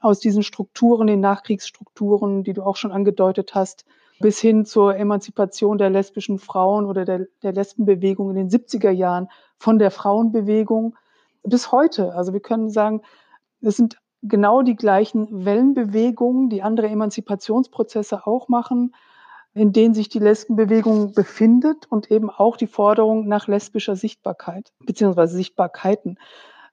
aus 0.00 0.18
diesen 0.18 0.42
Strukturen, 0.42 1.06
den 1.06 1.20
Nachkriegsstrukturen, 1.20 2.42
die 2.42 2.52
du 2.52 2.62
auch 2.62 2.76
schon 2.76 2.92
angedeutet 2.92 3.54
hast, 3.54 3.84
bis 4.18 4.38
hin 4.38 4.64
zur 4.64 4.96
Emanzipation 4.96 5.78
der 5.78 5.90
lesbischen 5.90 6.38
Frauen 6.38 6.86
oder 6.86 7.04
der, 7.04 7.26
der 7.42 7.52
Lesbenbewegung 7.52 8.30
in 8.30 8.36
den 8.36 8.50
70er 8.50 8.90
Jahren, 8.90 9.28
von 9.58 9.78
der 9.78 9.90
Frauenbewegung 9.90 10.96
bis 11.42 11.72
heute. 11.72 12.14
Also 12.14 12.32
wir 12.32 12.40
können 12.40 12.70
sagen, 12.70 13.02
es 13.60 13.76
sind 13.76 13.98
genau 14.22 14.62
die 14.62 14.76
gleichen 14.76 15.44
Wellenbewegungen, 15.44 16.50
die 16.50 16.62
andere 16.62 16.88
Emanzipationsprozesse 16.88 18.26
auch 18.26 18.48
machen, 18.48 18.94
in 19.54 19.72
denen 19.72 19.94
sich 19.94 20.08
die 20.08 20.18
Lesbenbewegung 20.18 21.12
befindet 21.12 21.86
und 21.90 22.10
eben 22.10 22.30
auch 22.30 22.56
die 22.56 22.66
Forderung 22.66 23.26
nach 23.26 23.48
lesbischer 23.48 23.96
Sichtbarkeit 23.96 24.72
beziehungsweise 24.84 25.36
Sichtbarkeiten. 25.36 26.18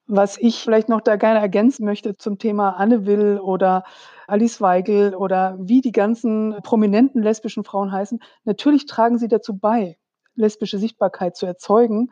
Was 0.08 0.38
ich 0.38 0.64
vielleicht 0.64 0.88
noch 0.88 1.02
da 1.02 1.18
gerne 1.18 1.42
ergänzen 1.42 1.84
möchte 1.84 2.16
zum 2.16 2.40
Thema 2.40 2.72
Anne 2.78 3.06
Will 3.06 3.40
oder 3.40 3.84
Alice 4.26 4.62
Weigel 4.62 5.14
oder 5.14 5.58
wie 5.60 5.82
die 5.82 5.92
ganzen 5.92 6.56
prominenten 6.64 7.22
lesbischen 7.22 7.66
Frauen 7.66 7.92
heißen, 7.92 8.22
natürlich 8.46 8.86
tragen 8.86 9.18
sie 9.18 9.28
dazu 9.28 9.58
bei, 9.58 9.98
lesbische 10.36 10.80
Sichtbarkeit 10.80 11.36
zu 11.36 11.46
erzeugen, 11.46 12.12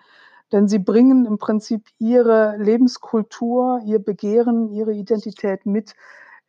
denn 0.52 0.68
sie 0.68 0.80
bringen 0.80 1.26
im 1.26 1.38
Prinzip 1.38 1.88
ihre 1.98 2.58
Lebenskultur, 2.58 3.80
ihr 3.86 4.00
Begehren, 4.00 4.70
ihre 4.70 4.94
Identität 4.94 5.66
mit 5.66 5.96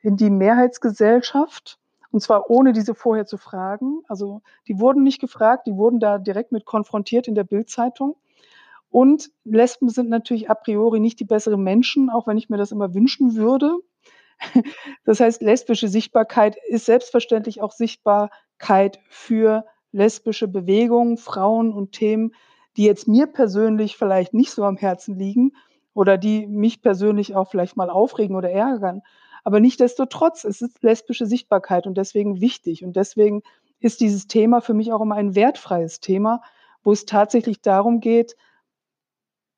in 0.02 0.16
die 0.16 0.30
Mehrheitsgesellschaft. 0.30 1.78
Und 2.10 2.20
zwar 2.20 2.50
ohne 2.50 2.72
diese 2.72 2.94
vorher 2.94 3.26
zu 3.26 3.36
fragen. 3.36 4.02
Also 4.08 4.42
die 4.66 4.80
wurden 4.80 5.04
nicht 5.04 5.20
gefragt, 5.20 5.66
die 5.66 5.76
wurden 5.76 6.00
da 6.00 6.18
direkt 6.18 6.50
mit 6.50 6.64
konfrontiert 6.64 7.28
in 7.28 7.34
der 7.34 7.44
Bildzeitung. 7.44 8.16
Und 8.96 9.30
Lesben 9.44 9.90
sind 9.90 10.08
natürlich 10.08 10.48
a 10.48 10.54
priori 10.54 11.00
nicht 11.00 11.20
die 11.20 11.26
besseren 11.26 11.62
Menschen, 11.62 12.08
auch 12.08 12.26
wenn 12.26 12.38
ich 12.38 12.48
mir 12.48 12.56
das 12.56 12.72
immer 12.72 12.94
wünschen 12.94 13.36
würde. 13.36 13.76
Das 15.04 15.20
heißt, 15.20 15.42
lesbische 15.42 15.88
Sichtbarkeit 15.88 16.56
ist 16.68 16.86
selbstverständlich 16.86 17.60
auch 17.60 17.72
Sichtbarkeit 17.72 18.98
für 19.10 19.66
lesbische 19.92 20.48
Bewegungen, 20.48 21.18
Frauen 21.18 21.74
und 21.74 21.92
Themen, 21.92 22.32
die 22.78 22.84
jetzt 22.84 23.06
mir 23.06 23.26
persönlich 23.26 23.98
vielleicht 23.98 24.32
nicht 24.32 24.50
so 24.50 24.64
am 24.64 24.78
Herzen 24.78 25.18
liegen 25.18 25.52
oder 25.92 26.16
die 26.16 26.46
mich 26.46 26.80
persönlich 26.80 27.36
auch 27.36 27.50
vielleicht 27.50 27.76
mal 27.76 27.90
aufregen 27.90 28.34
oder 28.34 28.50
ärgern. 28.50 29.02
Aber 29.44 29.60
nichtdestotrotz, 29.60 30.44
es 30.44 30.62
ist 30.62 30.82
lesbische 30.82 31.26
Sichtbarkeit 31.26 31.86
und 31.86 31.98
deswegen 31.98 32.40
wichtig. 32.40 32.82
Und 32.82 32.96
deswegen 32.96 33.42
ist 33.78 34.00
dieses 34.00 34.26
Thema 34.26 34.62
für 34.62 34.72
mich 34.72 34.90
auch 34.94 35.02
immer 35.02 35.16
ein 35.16 35.34
wertfreies 35.34 36.00
Thema, 36.00 36.40
wo 36.82 36.92
es 36.92 37.04
tatsächlich 37.04 37.60
darum 37.60 38.00
geht, 38.00 38.36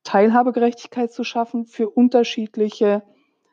Teilhabegerechtigkeit 0.08 1.12
zu 1.12 1.22
schaffen 1.22 1.66
für 1.66 1.90
unterschiedliche 1.90 3.02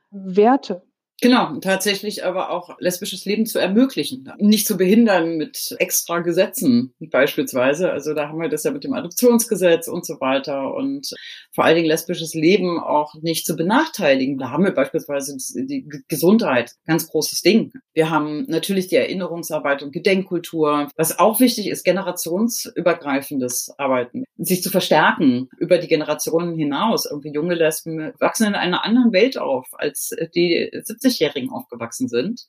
Werte. 0.10 0.84
Genau, 1.26 1.58
tatsächlich 1.60 2.24
aber 2.24 2.52
auch 2.52 2.78
lesbisches 2.78 3.26
Leben 3.26 3.48
zu 3.48 3.58
ermöglichen, 3.58 4.32
nicht 4.38 4.68
zu 4.68 4.78
behindern 4.78 5.38
mit 5.38 5.76
extra 5.80 6.20
Gesetzen 6.20 6.94
beispielsweise. 7.00 7.92
Also 7.92 8.14
da 8.14 8.30
haben 8.30 8.40
wir 8.40 8.48
das 8.48 8.64
ja 8.64 8.70
mit 8.70 8.84
dem 8.84 8.94
Adoptionsgesetz 8.94 9.88
und 9.88 10.06
so 10.06 10.20
weiter 10.20 10.76
und 10.76 11.10
vor 11.52 11.64
allen 11.64 11.78
Dingen 11.78 11.88
lesbisches 11.88 12.36
Leben 12.36 12.80
auch 12.80 13.16
nicht 13.24 13.48
zu 13.48 13.56
benachteiligen. 13.56 14.38
Da 14.38 14.52
haben 14.52 14.66
wir 14.66 14.74
beispielsweise 14.74 15.36
die 15.66 15.90
Gesundheit, 16.08 16.74
ganz 16.86 17.08
großes 17.08 17.42
Ding. 17.42 17.72
Wir 17.96 18.12
haben 18.12 18.46
natürlich 18.48 18.88
die 18.88 18.98
Erinnerungsarbeit 18.98 19.82
und 19.82 19.94
Gedenkkultur. 19.94 20.90
Was 20.96 21.18
auch 21.18 21.40
wichtig 21.40 21.70
ist, 21.70 21.86
generationsübergreifendes 21.86 23.74
Arbeiten, 23.80 24.26
sich 24.38 24.62
zu 24.62 24.70
verstärken 24.70 25.50
über 25.58 25.80
die 25.80 25.88
Generationen 25.88 26.56
hinaus. 26.56 27.08
Irgendwie 27.10 27.34
junge 27.34 27.56
Lesben 27.56 28.12
wachsen 28.20 28.46
in 28.46 28.54
einer 28.54 28.86
anderen 28.86 29.12
Welt 29.12 29.40
auf 29.40 29.66
als 29.72 30.16
die 30.36 30.70
70-Jährigen 31.16 31.50
aufgewachsen 31.52 32.08
sind. 32.08 32.46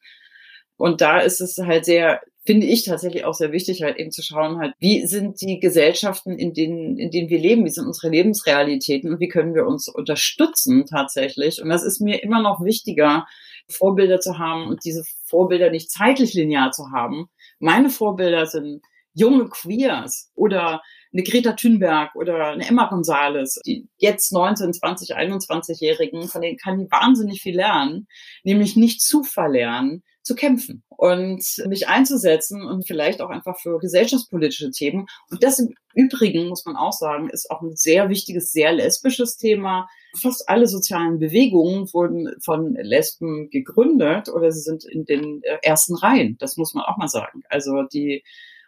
Und 0.76 1.00
da 1.00 1.20
ist 1.20 1.40
es 1.40 1.56
halt 1.58 1.87
sehr, 1.87 2.20
finde 2.44 2.66
ich 2.66 2.85
tatsächlich 2.85 3.25
auch 3.25 3.32
sehr 3.32 3.50
wichtig, 3.50 3.82
halt 3.82 3.96
eben 3.96 4.11
zu 4.11 4.23
schauen, 4.23 4.58
halt, 4.58 4.75
wie 4.78 5.06
sind 5.06 5.40
die 5.40 5.58
Gesellschaften, 5.58 6.38
in 6.38 6.52
denen, 6.52 6.99
in 6.99 7.11
denen 7.11 7.30
wir 7.30 7.38
leben, 7.38 7.64
wie 7.64 7.70
sind 7.70 7.87
unsere 7.87 8.11
Lebensrealitäten 8.11 9.11
und 9.11 9.20
wie 9.20 9.28
können 9.28 9.54
wir 9.54 9.66
uns 9.66 9.88
unterstützen 9.88 10.85
tatsächlich. 10.85 11.62
Und 11.62 11.70
das 11.70 11.82
ist 11.82 12.00
mir 12.00 12.23
immer 12.23 12.42
noch 12.42 12.62
wichtiger, 12.62 13.26
Vorbilder 13.68 14.20
zu 14.20 14.38
haben 14.38 14.68
und 14.68 14.85
diese 14.85 15.02
Vorbilder 15.25 15.70
nicht 15.70 15.90
zeitlich 15.90 16.35
linear 16.35 16.70
zu 16.70 16.90
haben. 16.94 17.26
Meine 17.58 17.90
Vorbilder 17.90 18.46
sind 18.46 18.82
junge 19.14 19.49
Queers 19.49 20.30
oder 20.35 20.82
eine 21.16 21.23
Greta 21.23 21.52
Thunberg 21.52 22.14
oder 22.14 22.49
eine 22.49 22.68
Emma 22.68 22.88
Gonzalez, 22.88 23.58
die 23.64 23.88
jetzt 23.96 24.32
19, 24.32 24.75
20, 24.75 25.16
21-Jährigen, 25.16 26.28
von 26.28 26.42
denen 26.42 26.58
kann 26.58 26.78
ich 26.78 26.90
wahnsinnig 26.90 27.40
viel 27.40 27.56
lernen, 27.56 28.06
nämlich 28.44 28.76
nicht 28.76 29.00
zu 29.00 29.23
verlernen, 29.23 30.02
zu 30.23 30.35
kämpfen 30.35 30.82
und 30.88 31.42
mich 31.68 31.88
einzusetzen 31.88 32.62
und 32.62 32.87
vielleicht 32.87 33.23
auch 33.23 33.30
einfach 33.30 33.58
für 33.58 33.78
gesellschaftspolitische 33.78 34.70
Themen. 34.73 35.06
Und 35.30 35.42
das 35.42 35.58
im 35.58 35.75
Übrigen, 35.94 36.49
muss 36.49 36.66
man 36.66 36.76
auch 36.76 36.92
sagen, 36.92 37.30
ist 37.30 37.50
auch 37.50 37.62
ein 37.62 37.76
sehr 37.76 38.08
wichtiges, 38.11 38.50
sehr 38.50 38.73
lesbisches 38.73 39.37
Thema. 39.37 39.88
Fast 40.20 40.49
alle 40.49 40.66
sozialen 40.66 41.18
Bewegungen 41.18 41.90
wurden 41.94 42.28
von 42.44 42.75
Lesben 42.75 43.49
gegründet 43.50 44.28
oder 44.28 44.50
sie 44.50 44.61
sind 44.61 44.85
in 44.85 45.04
den 45.04 45.42
äh, 45.44 45.58
ersten 45.62 45.94
Reihen. 45.94 46.37
Das 46.40 46.56
muss 46.56 46.75
man 46.75 46.85
auch 46.85 46.96
mal 46.99 47.08
sagen. 47.08 47.42
Also 47.49 47.85
die 47.85 48.23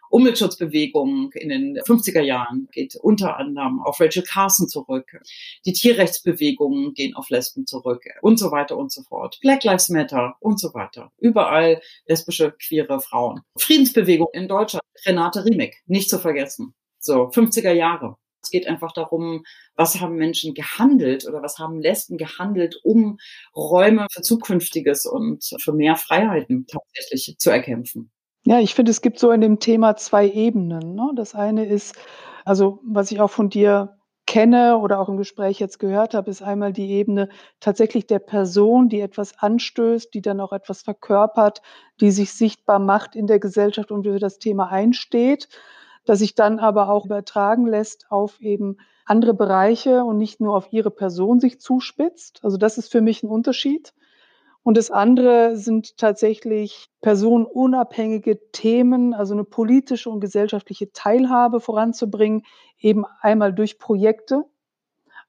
Umweltschutzbewegung 0.09 1.31
in 1.33 1.49
den 1.49 1.77
50er 1.77 2.21
Jahren 2.21 2.67
geht 2.71 2.95
unter 2.95 3.37
anderem 3.37 3.81
auf 3.81 3.99
Rachel 3.99 4.23
Carson 4.23 4.67
zurück. 4.67 5.19
Die 5.65 5.73
Tierrechtsbewegungen 5.73 6.93
gehen 6.93 7.15
auf 7.15 7.29
Lesben 7.29 7.65
zurück 7.65 8.03
und 8.21 8.37
so 8.37 8.51
weiter 8.51 8.77
und 8.77 8.91
so 8.91 9.03
fort. 9.03 9.39
Black 9.41 9.63
Lives 9.63 9.89
Matter 9.89 10.35
und 10.39 10.59
so 10.59 10.73
weiter. 10.73 11.11
Überall 11.19 11.81
lesbische, 12.07 12.53
queere 12.53 12.99
Frauen. 12.99 13.41
Friedensbewegung 13.57 14.29
in 14.33 14.47
Deutschland. 14.47 14.83
Renate 15.05 15.45
Riemek, 15.45 15.77
nicht 15.85 16.09
zu 16.09 16.19
vergessen. 16.19 16.73
So, 16.99 17.29
50er 17.29 17.71
Jahre. 17.71 18.17
Es 18.41 18.51
geht 18.51 18.67
einfach 18.67 18.93
darum, 18.93 19.43
was 19.75 19.99
haben 19.99 20.15
Menschen 20.15 20.53
gehandelt 20.53 21.27
oder 21.27 21.41
was 21.41 21.59
haben 21.59 21.81
Lesben 21.81 22.17
gehandelt, 22.17 22.79
um 22.83 23.17
Räume 23.55 24.07
für 24.11 24.21
Zukünftiges 24.21 25.05
und 25.05 25.43
für 25.61 25.73
mehr 25.73 25.95
Freiheiten 25.95 26.65
tatsächlich 26.67 27.37
zu 27.37 27.49
erkämpfen. 27.49 28.11
Ja, 28.45 28.59
ich 28.59 28.73
finde, 28.73 28.91
es 28.91 29.01
gibt 29.01 29.19
so 29.19 29.31
in 29.31 29.41
dem 29.41 29.59
Thema 29.59 29.95
zwei 29.95 30.27
Ebenen. 30.29 30.95
Ne? 30.95 31.11
Das 31.15 31.35
eine 31.35 31.65
ist, 31.65 31.95
also 32.45 32.79
was 32.83 33.11
ich 33.11 33.19
auch 33.21 33.29
von 33.29 33.49
dir 33.49 33.97
kenne 34.25 34.77
oder 34.77 34.99
auch 34.99 35.09
im 35.09 35.17
Gespräch 35.17 35.59
jetzt 35.59 35.79
gehört 35.79 36.13
habe, 36.13 36.29
ist 36.29 36.41
einmal 36.41 36.71
die 36.71 36.89
Ebene 36.91 37.29
tatsächlich 37.59 38.05
der 38.07 38.19
Person, 38.19 38.87
die 38.87 39.01
etwas 39.01 39.37
anstößt, 39.39 40.13
die 40.13 40.21
dann 40.21 40.39
auch 40.39 40.53
etwas 40.53 40.83
verkörpert, 40.83 41.61
die 41.99 42.11
sich 42.11 42.33
sichtbar 42.33 42.79
macht 42.79 43.15
in 43.15 43.27
der 43.27 43.39
Gesellschaft 43.39 43.91
und 43.91 44.03
für 44.03 44.19
das 44.19 44.37
Thema 44.39 44.69
einsteht, 44.69 45.49
das 46.05 46.19
sich 46.19 46.35
dann 46.35 46.59
aber 46.59 46.89
auch 46.89 47.05
übertragen 47.05 47.65
lässt 47.67 48.05
auf 48.09 48.39
eben 48.39 48.77
andere 49.05 49.33
Bereiche 49.33 50.03
und 50.03 50.17
nicht 50.17 50.39
nur 50.39 50.55
auf 50.55 50.71
ihre 50.71 50.91
Person 50.91 51.39
sich 51.39 51.59
zuspitzt. 51.59 52.39
Also 52.43 52.57
das 52.57 52.77
ist 52.77 52.91
für 52.91 53.01
mich 53.01 53.23
ein 53.23 53.29
Unterschied. 53.29 53.93
Und 54.63 54.77
das 54.77 54.91
andere 54.91 55.55
sind 55.57 55.97
tatsächlich 55.97 56.87
personenunabhängige 57.01 58.39
Themen, 58.51 59.13
also 59.13 59.33
eine 59.33 59.43
politische 59.45 60.09
und 60.09 60.19
gesellschaftliche 60.19 60.91
Teilhabe 60.91 61.59
voranzubringen, 61.61 62.43
eben 62.79 63.05
einmal 63.21 63.53
durch 63.53 63.79
Projekte, 63.79 64.43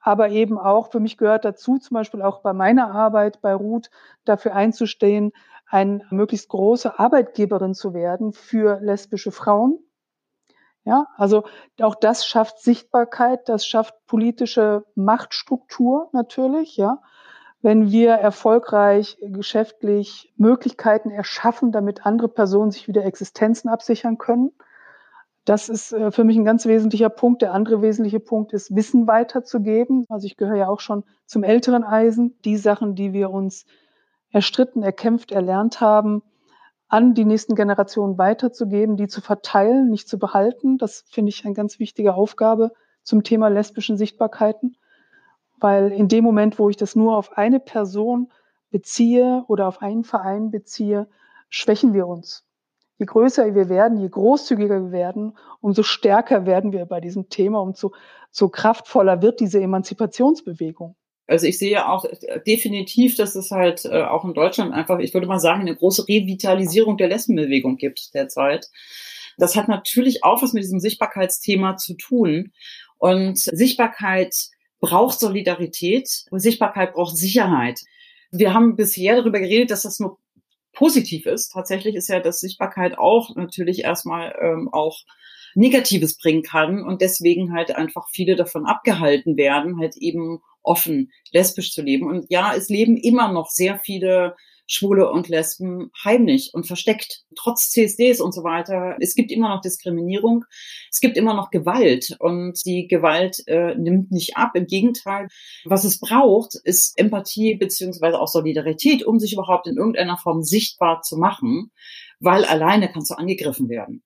aber 0.00 0.30
eben 0.30 0.58
auch, 0.58 0.90
für 0.92 1.00
mich 1.00 1.18
gehört 1.18 1.44
dazu, 1.44 1.78
zum 1.78 1.94
Beispiel 1.96 2.22
auch 2.22 2.40
bei 2.42 2.52
meiner 2.54 2.92
Arbeit 2.92 3.40
bei 3.42 3.54
Ruth, 3.54 3.90
dafür 4.24 4.54
einzustehen, 4.54 5.32
eine 5.68 6.06
möglichst 6.10 6.48
große 6.48 6.98
Arbeitgeberin 6.98 7.74
zu 7.74 7.94
werden 7.94 8.32
für 8.32 8.80
lesbische 8.80 9.32
Frauen. 9.32 9.80
Ja, 10.84 11.06
also 11.16 11.44
auch 11.82 11.94
das 11.94 12.26
schafft 12.26 12.60
Sichtbarkeit, 12.60 13.48
das 13.48 13.66
schafft 13.66 13.94
politische 14.06 14.84
Machtstruktur 14.94 16.08
natürlich, 16.12 16.76
ja. 16.76 17.02
Wenn 17.62 17.90
wir 17.90 18.12
erfolgreich 18.12 19.18
geschäftlich 19.20 20.32
Möglichkeiten 20.36 21.10
erschaffen, 21.10 21.72
damit 21.72 22.06
andere 22.06 22.28
Personen 22.28 22.70
sich 22.70 22.88
wieder 22.88 23.04
Existenzen 23.04 23.68
absichern 23.68 24.16
können, 24.16 24.52
das 25.44 25.68
ist 25.68 25.92
äh, 25.92 26.10
für 26.10 26.24
mich 26.24 26.36
ein 26.36 26.44
ganz 26.44 26.66
wesentlicher 26.66 27.08
Punkt. 27.08 27.42
Der 27.42 27.52
andere 27.52 27.82
wesentliche 27.82 28.20
Punkt 28.20 28.52
ist, 28.52 28.74
Wissen 28.74 29.06
weiterzugeben. 29.06 30.04
Also 30.08 30.26
ich 30.26 30.36
gehöre 30.36 30.56
ja 30.56 30.68
auch 30.68 30.80
schon 30.80 31.04
zum 31.26 31.42
älteren 31.42 31.84
Eisen. 31.84 32.38
Die 32.44 32.56
Sachen, 32.56 32.94
die 32.94 33.12
wir 33.12 33.30
uns 33.30 33.66
erstritten, 34.30 34.82
erkämpft, 34.82 35.32
erlernt 35.32 35.80
haben, 35.80 36.22
an 36.88 37.14
die 37.14 37.24
nächsten 37.24 37.54
Generationen 37.54 38.18
weiterzugeben, 38.18 38.96
die 38.96 39.08
zu 39.08 39.20
verteilen, 39.20 39.90
nicht 39.90 40.08
zu 40.08 40.18
behalten. 40.18 40.78
Das 40.78 41.04
finde 41.08 41.30
ich 41.30 41.44
eine 41.44 41.54
ganz 41.54 41.78
wichtige 41.78 42.14
Aufgabe 42.14 42.72
zum 43.02 43.22
Thema 43.22 43.48
lesbischen 43.48 43.96
Sichtbarkeiten. 43.96 44.76
Weil 45.60 45.92
in 45.92 46.08
dem 46.08 46.24
Moment, 46.24 46.58
wo 46.58 46.68
ich 46.70 46.76
das 46.76 46.96
nur 46.96 47.16
auf 47.16 47.36
eine 47.36 47.60
Person 47.60 48.32
beziehe 48.70 49.44
oder 49.48 49.68
auf 49.68 49.82
einen 49.82 50.04
Verein 50.04 50.50
beziehe, 50.50 51.08
schwächen 51.48 51.92
wir 51.92 52.06
uns 52.06 52.44
je 53.00 53.06
größer 53.06 53.54
wir 53.54 53.68
werden, 53.68 53.98
je 53.98 54.08
großzügiger 54.08 54.84
wir 54.84 54.92
werden, 54.92 55.36
umso 55.60 55.82
stärker 55.82 56.44
werden 56.46 56.72
wir 56.72 56.84
bei 56.84 57.00
diesem 57.00 57.30
Thema, 57.30 57.60
umso 57.60 57.92
so 58.30 58.50
kraftvoller 58.50 59.22
wird 59.22 59.40
diese 59.40 59.60
Emanzipationsbewegung. 59.60 60.94
Also 61.26 61.46
ich 61.46 61.58
sehe 61.58 61.88
auch 61.88 62.04
definitiv, 62.46 63.16
dass 63.16 63.36
es 63.36 63.50
halt 63.50 63.84
äh, 63.86 64.02
auch 64.02 64.24
in 64.24 64.34
Deutschland 64.34 64.74
einfach, 64.74 64.98
ich 64.98 65.14
würde 65.14 65.26
mal 65.26 65.40
sagen, 65.40 65.62
eine 65.62 65.74
große 65.74 66.08
Revitalisierung 66.08 66.98
der 66.98 67.08
Lesbenbewegung 67.08 67.76
gibt 67.76 68.14
derzeit. 68.14 68.68
Das 69.38 69.56
hat 69.56 69.68
natürlich 69.68 70.22
auch 70.22 70.42
was 70.42 70.52
mit 70.52 70.62
diesem 70.62 70.80
Sichtbarkeitsthema 70.80 71.76
zu 71.76 71.94
tun. 71.94 72.52
Und 72.98 73.38
Sichtbarkeit 73.38 74.34
braucht 74.80 75.20
Solidarität 75.20 76.08
Sichtbarkeit 76.32 76.94
braucht 76.94 77.16
Sicherheit. 77.16 77.80
Wir 78.30 78.54
haben 78.54 78.76
bisher 78.76 79.16
darüber 79.16 79.40
geredet, 79.40 79.70
dass 79.70 79.82
das 79.82 80.00
nur 80.00 80.18
positiv 80.72 81.26
ist. 81.26 81.50
Tatsächlich 81.52 81.94
ist 81.94 82.08
ja, 82.08 82.20
dass 82.20 82.40
Sichtbarkeit 82.40 82.98
auch 82.98 83.34
natürlich 83.36 83.84
erstmal 83.84 84.34
ähm, 84.40 84.68
auch 84.72 85.04
Negatives 85.54 86.16
bringen 86.16 86.42
kann 86.42 86.82
und 86.82 87.00
deswegen 87.02 87.52
halt 87.52 87.74
einfach 87.74 88.08
viele 88.12 88.36
davon 88.36 88.66
abgehalten 88.66 89.36
werden, 89.36 89.78
halt 89.78 89.96
eben 89.96 90.40
offen 90.62 91.10
lesbisch 91.32 91.72
zu 91.72 91.82
leben. 91.82 92.06
Und 92.06 92.26
ja, 92.28 92.54
es 92.54 92.68
leben 92.68 92.96
immer 92.96 93.32
noch 93.32 93.48
sehr 93.50 93.78
viele 93.78 94.36
Schwule 94.70 95.10
und 95.10 95.28
Lesben 95.28 95.90
heimlich 96.04 96.50
und 96.54 96.66
versteckt, 96.66 97.24
trotz 97.34 97.70
CSDs 97.70 98.20
und 98.20 98.32
so 98.32 98.44
weiter. 98.44 98.96
Es 99.00 99.16
gibt 99.16 99.32
immer 99.32 99.48
noch 99.48 99.60
Diskriminierung, 99.60 100.44
es 100.90 101.00
gibt 101.00 101.16
immer 101.16 101.34
noch 101.34 101.50
Gewalt 101.50 102.16
und 102.20 102.64
die 102.64 102.86
Gewalt 102.86 103.42
äh, 103.48 103.74
nimmt 103.74 104.12
nicht 104.12 104.36
ab. 104.36 104.52
Im 104.54 104.66
Gegenteil, 104.66 105.26
was 105.64 105.82
es 105.82 105.98
braucht, 105.98 106.54
ist 106.62 106.96
Empathie 106.98 107.56
beziehungsweise 107.56 108.20
auch 108.20 108.28
Solidarität, 108.28 109.04
um 109.04 109.18
sich 109.18 109.32
überhaupt 109.32 109.66
in 109.66 109.76
irgendeiner 109.76 110.16
Form 110.16 110.42
sichtbar 110.42 111.02
zu 111.02 111.16
machen, 111.16 111.72
weil 112.20 112.44
alleine 112.44 112.92
kannst 112.92 113.10
du 113.10 113.14
angegriffen 113.14 113.68
werden. 113.68 114.04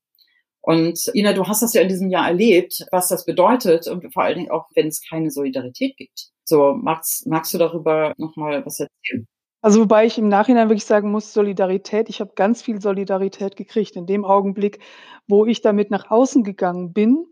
Und 0.62 1.10
Ina, 1.14 1.34
du 1.34 1.46
hast 1.46 1.60
das 1.60 1.74
ja 1.74 1.82
in 1.82 1.90
diesem 1.90 2.08
Jahr 2.08 2.26
erlebt, 2.26 2.86
was 2.90 3.08
das 3.08 3.26
bedeutet 3.26 3.86
und 3.86 4.10
vor 4.14 4.22
allen 4.22 4.38
Dingen 4.38 4.50
auch, 4.50 4.66
wenn 4.74 4.86
es 4.88 5.02
keine 5.06 5.30
Solidarität 5.30 5.94
gibt. 5.98 6.30
So, 6.44 6.72
magst, 6.72 7.26
magst 7.26 7.52
du 7.52 7.58
darüber 7.58 8.14
nochmal 8.16 8.64
was 8.64 8.80
erzählen? 8.80 9.26
Also 9.64 9.80
wobei 9.80 10.04
ich 10.04 10.18
im 10.18 10.28
Nachhinein 10.28 10.68
wirklich 10.68 10.84
sagen 10.84 11.10
muss, 11.10 11.32
Solidarität, 11.32 12.10
ich 12.10 12.20
habe 12.20 12.32
ganz 12.34 12.60
viel 12.60 12.82
Solidarität 12.82 13.56
gekriegt 13.56 13.96
in 13.96 14.04
dem 14.04 14.26
Augenblick, 14.26 14.80
wo 15.26 15.46
ich 15.46 15.62
damit 15.62 15.90
nach 15.90 16.10
außen 16.10 16.44
gegangen 16.44 16.92
bin 16.92 17.24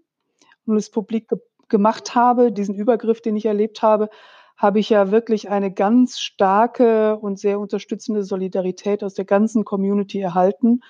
und 0.65 0.79
es 0.79 0.91
publik 0.91 1.29
ge 1.29 1.41
gemacht 1.69 2.15
habe, 2.15 2.51
diesen 2.51 2.75
Übergriff, 2.75 3.21
den 3.21 3.37
ich 3.37 3.45
erlebt 3.45 3.83
habe, 3.83 4.09
habe 4.57 4.81
ich 4.81 4.89
ja 4.89 5.11
wirklich 5.11 5.51
eine 5.51 5.71
ganz 5.71 6.21
starke 6.21 7.19
und 7.19 7.39
sehr 7.39 7.61
unterstützende 7.61 8.25
Solidarität 8.25 9.05
aus 9.05 9.13
der 9.13 9.27
ganzen 9.27 9.67
Community 9.67 10.19
erhalten. 10.19 10.81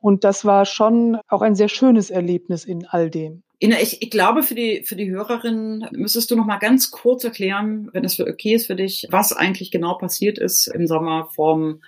Und 0.00 0.24
das 0.24 0.44
war 0.44 0.64
schon 0.64 1.18
auch 1.28 1.42
ein 1.42 1.54
sehr 1.54 1.68
schönes 1.68 2.10
Erlebnis 2.10 2.64
in 2.64 2.84
all 2.84 3.10
dem. 3.10 3.44
Ich, 3.62 4.00
ich 4.00 4.10
glaube, 4.10 4.42
für 4.42 4.54
die, 4.54 4.84
für 4.84 4.96
die 4.96 5.10
Hörerinnen 5.10 5.86
müsstest 5.92 6.30
du 6.30 6.36
noch 6.36 6.46
mal 6.46 6.58
ganz 6.58 6.90
kurz 6.90 7.24
erklären, 7.24 7.90
wenn 7.92 8.04
es 8.04 8.18
okay 8.18 8.54
ist 8.54 8.66
für 8.66 8.74
dich, 8.74 9.06
was 9.10 9.34
eigentlich 9.34 9.70
genau 9.70 9.98
passiert 9.98 10.38
ist 10.38 10.66
im 10.68 10.86
Sommer 10.86 11.28
vom 11.34 11.82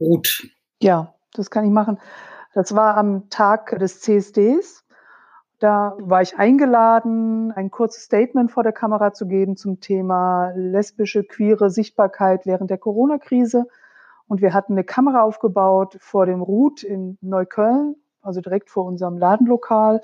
Ruth. 0.00 0.48
Ja, 0.80 1.14
das 1.34 1.50
kann 1.50 1.66
ich 1.66 1.70
machen. 1.70 1.98
Das 2.54 2.74
war 2.74 2.96
am 2.96 3.28
Tag 3.28 3.78
des 3.78 4.00
CSDs. 4.00 4.84
Da 5.58 5.96
war 5.98 6.22
ich 6.22 6.38
eingeladen, 6.38 7.52
ein 7.52 7.70
kurzes 7.70 8.04
Statement 8.04 8.50
vor 8.50 8.62
der 8.62 8.72
Kamera 8.72 9.12
zu 9.12 9.26
geben 9.26 9.56
zum 9.56 9.80
Thema 9.80 10.52
lesbische, 10.54 11.24
queere 11.24 11.68
Sichtbarkeit 11.70 12.46
während 12.46 12.70
der 12.70 12.78
Corona-Krise. 12.78 13.66
Und 14.28 14.40
wir 14.40 14.54
hatten 14.54 14.74
eine 14.74 14.84
Kamera 14.84 15.22
aufgebaut 15.22 15.96
vor 16.00 16.26
dem 16.26 16.40
Ruth 16.40 16.84
in 16.84 17.18
Neukölln, 17.20 17.96
also 18.22 18.40
direkt 18.40 18.70
vor 18.70 18.84
unserem 18.84 19.18
Ladenlokal. 19.18 20.00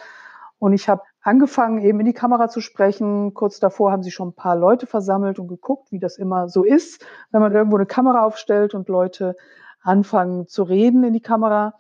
Und 0.59 0.73
ich 0.73 0.89
habe 0.89 1.03
angefangen, 1.25 1.81
eben 1.81 1.99
in 2.01 2.07
die 2.07 2.13
Kamera 2.13 2.49
zu 2.49 2.61
sprechen. 2.61 3.35
Kurz 3.35 3.59
davor 3.59 3.91
haben 3.91 4.03
sich 4.03 4.15
schon 4.15 4.29
ein 4.29 4.35
paar 4.35 4.57
Leute 4.57 4.87
versammelt 4.87 5.39
und 5.39 5.49
geguckt, 5.49 5.91
wie 5.91 5.99
das 5.99 6.19
immer 6.19 6.49
so 6.49 6.63
ist, 6.63 7.05
wenn 7.33 7.41
man 7.41 7.53
irgendwo 7.53 7.77
eine 7.77 7.87
Kamera 7.87 8.25
aufstellt 8.25 8.75
und 8.75 8.89
Leute 8.89 9.35
anfangen 9.81 10.47
zu 10.47 10.63
reden 10.63 11.03
in 11.03 11.15
die 11.15 11.23
Kamera. 11.23 11.75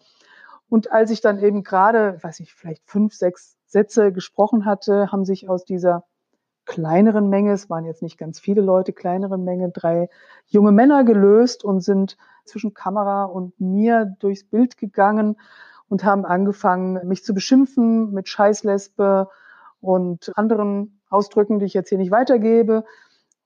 Und 0.68 0.90
als 0.90 1.10
ich 1.10 1.20
dann 1.20 1.38
eben 1.38 1.62
gerade, 1.62 2.18
weiß 2.22 2.40
ich, 2.40 2.54
vielleicht 2.54 2.82
fünf, 2.86 3.14
sechs 3.14 3.56
Sätze 3.66 4.12
gesprochen 4.12 4.64
hatte, 4.64 5.12
haben 5.12 5.26
sich 5.26 5.48
aus 5.48 5.64
dieser 5.64 6.04
kleineren 6.64 7.28
Menge, 7.28 7.52
es 7.52 7.68
waren 7.68 7.84
jetzt 7.84 8.00
nicht 8.00 8.16
ganz 8.16 8.40
viele 8.40 8.62
Leute, 8.62 8.94
kleineren 8.94 9.44
Menge, 9.44 9.70
drei 9.70 10.08
junge 10.46 10.72
Männer 10.72 11.04
gelöst 11.04 11.64
und 11.64 11.82
sind 11.82 12.16
zwischen 12.46 12.72
Kamera 12.72 13.24
und 13.24 13.60
mir 13.60 14.16
durchs 14.20 14.44
Bild 14.44 14.78
gegangen 14.78 15.36
und 15.88 16.04
haben 16.04 16.24
angefangen, 16.24 17.06
mich 17.06 17.24
zu 17.24 17.34
beschimpfen 17.34 18.12
mit 18.12 18.28
Scheißlesbe 18.28 19.28
und 19.80 20.32
anderen 20.36 21.00
Ausdrücken, 21.10 21.58
die 21.58 21.66
ich 21.66 21.74
jetzt 21.74 21.90
hier 21.90 21.98
nicht 21.98 22.10
weitergebe 22.10 22.84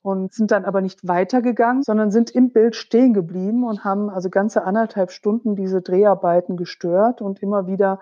und 0.03 0.33
sind 0.33 0.51
dann 0.51 0.65
aber 0.65 0.81
nicht 0.81 1.07
weitergegangen, 1.07 1.83
sondern 1.83 2.11
sind 2.11 2.31
im 2.31 2.53
Bild 2.53 2.77
stehen 2.77 3.13
geblieben 3.13 3.65
und 3.65 3.85
haben 3.85 4.09
also 4.11 4.31
ganze 4.31 4.65
anderthalb 4.65 5.11
Stunden 5.11 5.57
diese 5.57 5.83
Dreharbeiten 5.83 6.57
gestört 6.57 7.21
und 7.21 7.43
immer 7.43 7.67
wieder 7.67 8.01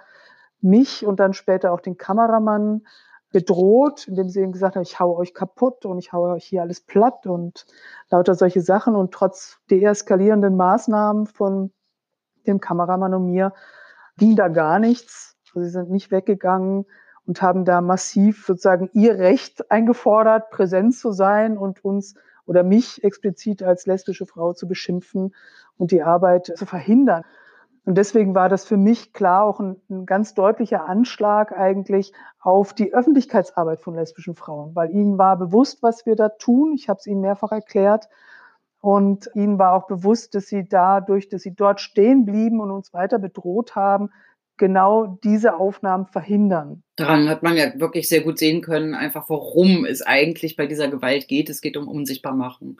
mich 0.60 1.06
und 1.06 1.20
dann 1.20 1.32
später 1.32 1.72
auch 1.72 1.80
den 1.80 1.96
Kameramann 1.96 2.82
bedroht, 3.32 4.08
indem 4.08 4.28
sie 4.28 4.40
eben 4.40 4.52
gesagt 4.52 4.76
haben, 4.76 4.82
ich 4.82 5.00
haue 5.00 5.16
euch 5.16 5.34
kaputt 5.34 5.84
und 5.84 5.98
ich 5.98 6.12
haue 6.12 6.34
euch 6.34 6.44
hier 6.44 6.62
alles 6.62 6.80
platt 6.80 7.26
und 7.26 7.66
lauter 8.10 8.34
solche 8.34 8.60
Sachen. 8.60 8.94
Und 8.94 9.12
trotz 9.12 9.58
deeskalierenden 9.70 10.56
Maßnahmen 10.56 11.26
von 11.26 11.72
dem 12.46 12.60
Kameramann 12.60 13.14
und 13.14 13.26
mir 13.26 13.52
ging 14.18 14.36
da 14.36 14.48
gar 14.48 14.78
nichts. 14.78 15.36
Also 15.54 15.66
sie 15.66 15.70
sind 15.70 15.90
nicht 15.90 16.10
weggegangen 16.10 16.86
und 17.26 17.42
haben 17.42 17.64
da 17.64 17.80
massiv 17.80 18.44
sozusagen 18.46 18.90
ihr 18.92 19.18
Recht 19.18 19.70
eingefordert, 19.70 20.50
präsent 20.50 20.94
zu 20.94 21.12
sein 21.12 21.58
und 21.58 21.84
uns 21.84 22.14
oder 22.46 22.62
mich 22.62 23.02
explizit 23.02 23.62
als 23.62 23.86
lesbische 23.86 24.26
Frau 24.26 24.52
zu 24.52 24.68
beschimpfen 24.68 25.34
und 25.76 25.90
die 25.90 26.02
Arbeit 26.02 26.52
zu 26.56 26.66
verhindern. 26.66 27.24
Und 27.84 27.96
deswegen 27.96 28.34
war 28.34 28.48
das 28.48 28.64
für 28.64 28.76
mich 28.76 29.12
klar 29.12 29.44
auch 29.44 29.60
ein, 29.60 29.80
ein, 29.88 30.06
ganz 30.06 30.34
deutlicher 30.34 30.88
Anschlag 30.88 31.52
eigentlich 31.52 32.12
auf 32.40 32.72
die 32.72 32.92
Öffentlichkeitsarbeit 32.92 33.80
von 33.80 33.94
lesbischen 33.94 34.34
Frauen, 34.34 34.74
weil 34.74 34.90
ihnen 34.90 35.18
war 35.18 35.36
bewusst, 35.36 35.82
was 35.82 36.04
wir 36.04 36.16
da 36.16 36.28
tun. 36.28 36.74
Ich 36.74 36.88
habe 36.88 36.98
es 36.98 37.06
ihnen 37.06 37.20
mehrfach 37.20 37.52
erklärt. 37.52 38.08
Und 38.80 39.28
ihnen 39.34 39.58
war 39.58 39.72
auch 39.72 39.86
bewusst, 39.86 40.34
dass 40.34 40.46
sie 40.46 40.68
dadurch, 40.68 41.28
dass 41.28 41.42
sie 41.42 41.54
dort 41.54 41.80
stehen 41.80 42.24
blieben 42.24 42.60
und 42.60 42.70
uns 42.70 42.92
weiter 42.92 43.18
bedroht 43.18 43.74
haben, 43.74 44.10
genau 44.56 45.18
diese 45.22 45.56
Aufnahmen 45.56 46.06
verhindern. 46.06 46.82
Daran 46.96 47.28
hat 47.28 47.42
man 47.42 47.56
ja 47.56 47.78
wirklich 47.78 48.08
sehr 48.08 48.22
gut 48.22 48.38
sehen 48.38 48.62
können, 48.62 48.94
einfach 48.94 49.28
worum 49.28 49.84
es 49.84 50.02
eigentlich 50.02 50.56
bei 50.56 50.66
dieser 50.66 50.88
Gewalt 50.88 51.28
geht. 51.28 51.50
Es 51.50 51.60
geht 51.60 51.76
um 51.76 51.88
Unsichtbarmachen. 51.88 52.78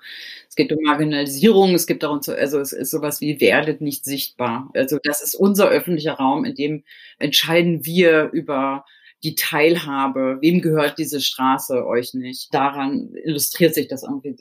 Es 0.48 0.56
geht 0.56 0.72
um 0.72 0.82
Marginalisierung. 0.82 1.74
Es 1.74 1.86
gibt 1.86 2.02
darum, 2.02 2.20
also 2.26 2.60
es 2.60 2.72
ist 2.72 2.90
sowas 2.90 3.20
wie 3.20 3.40
werdet 3.40 3.80
nicht 3.80 4.04
sichtbar. 4.04 4.70
Also 4.74 4.98
das 5.02 5.22
ist 5.22 5.34
unser 5.34 5.68
öffentlicher 5.68 6.14
Raum, 6.14 6.44
in 6.44 6.54
dem 6.54 6.84
entscheiden 7.18 7.84
wir 7.84 8.30
über 8.32 8.84
die 9.22 9.34
Teilhabe. 9.34 10.38
Wem 10.40 10.62
gehört 10.62 10.98
diese 10.98 11.20
Straße 11.20 11.86
euch 11.86 12.14
nicht? 12.14 12.54
Daran 12.54 13.14
illustriert 13.24 13.74
sich 13.74 13.88
das 13.88 14.02
irgendwie 14.02 14.36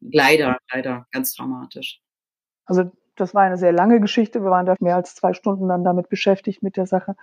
leider, 0.00 0.58
leider 0.72 1.06
ganz 1.12 1.34
dramatisch. 1.34 2.00
Also 2.66 2.90
Das 3.16 3.34
war 3.34 3.42
eine 3.42 3.58
sehr 3.58 3.72
lange 3.72 4.00
Geschichte. 4.00 4.42
Wir 4.42 4.50
waren 4.50 4.66
da 4.66 4.76
mehr 4.80 4.96
als 4.96 5.14
zwei 5.14 5.32
Stunden 5.34 5.68
dann 5.68 5.84
damit 5.84 6.08
beschäftigt 6.08 6.62
mit 6.62 6.76
der 6.76 6.86
Sache. 6.86 7.16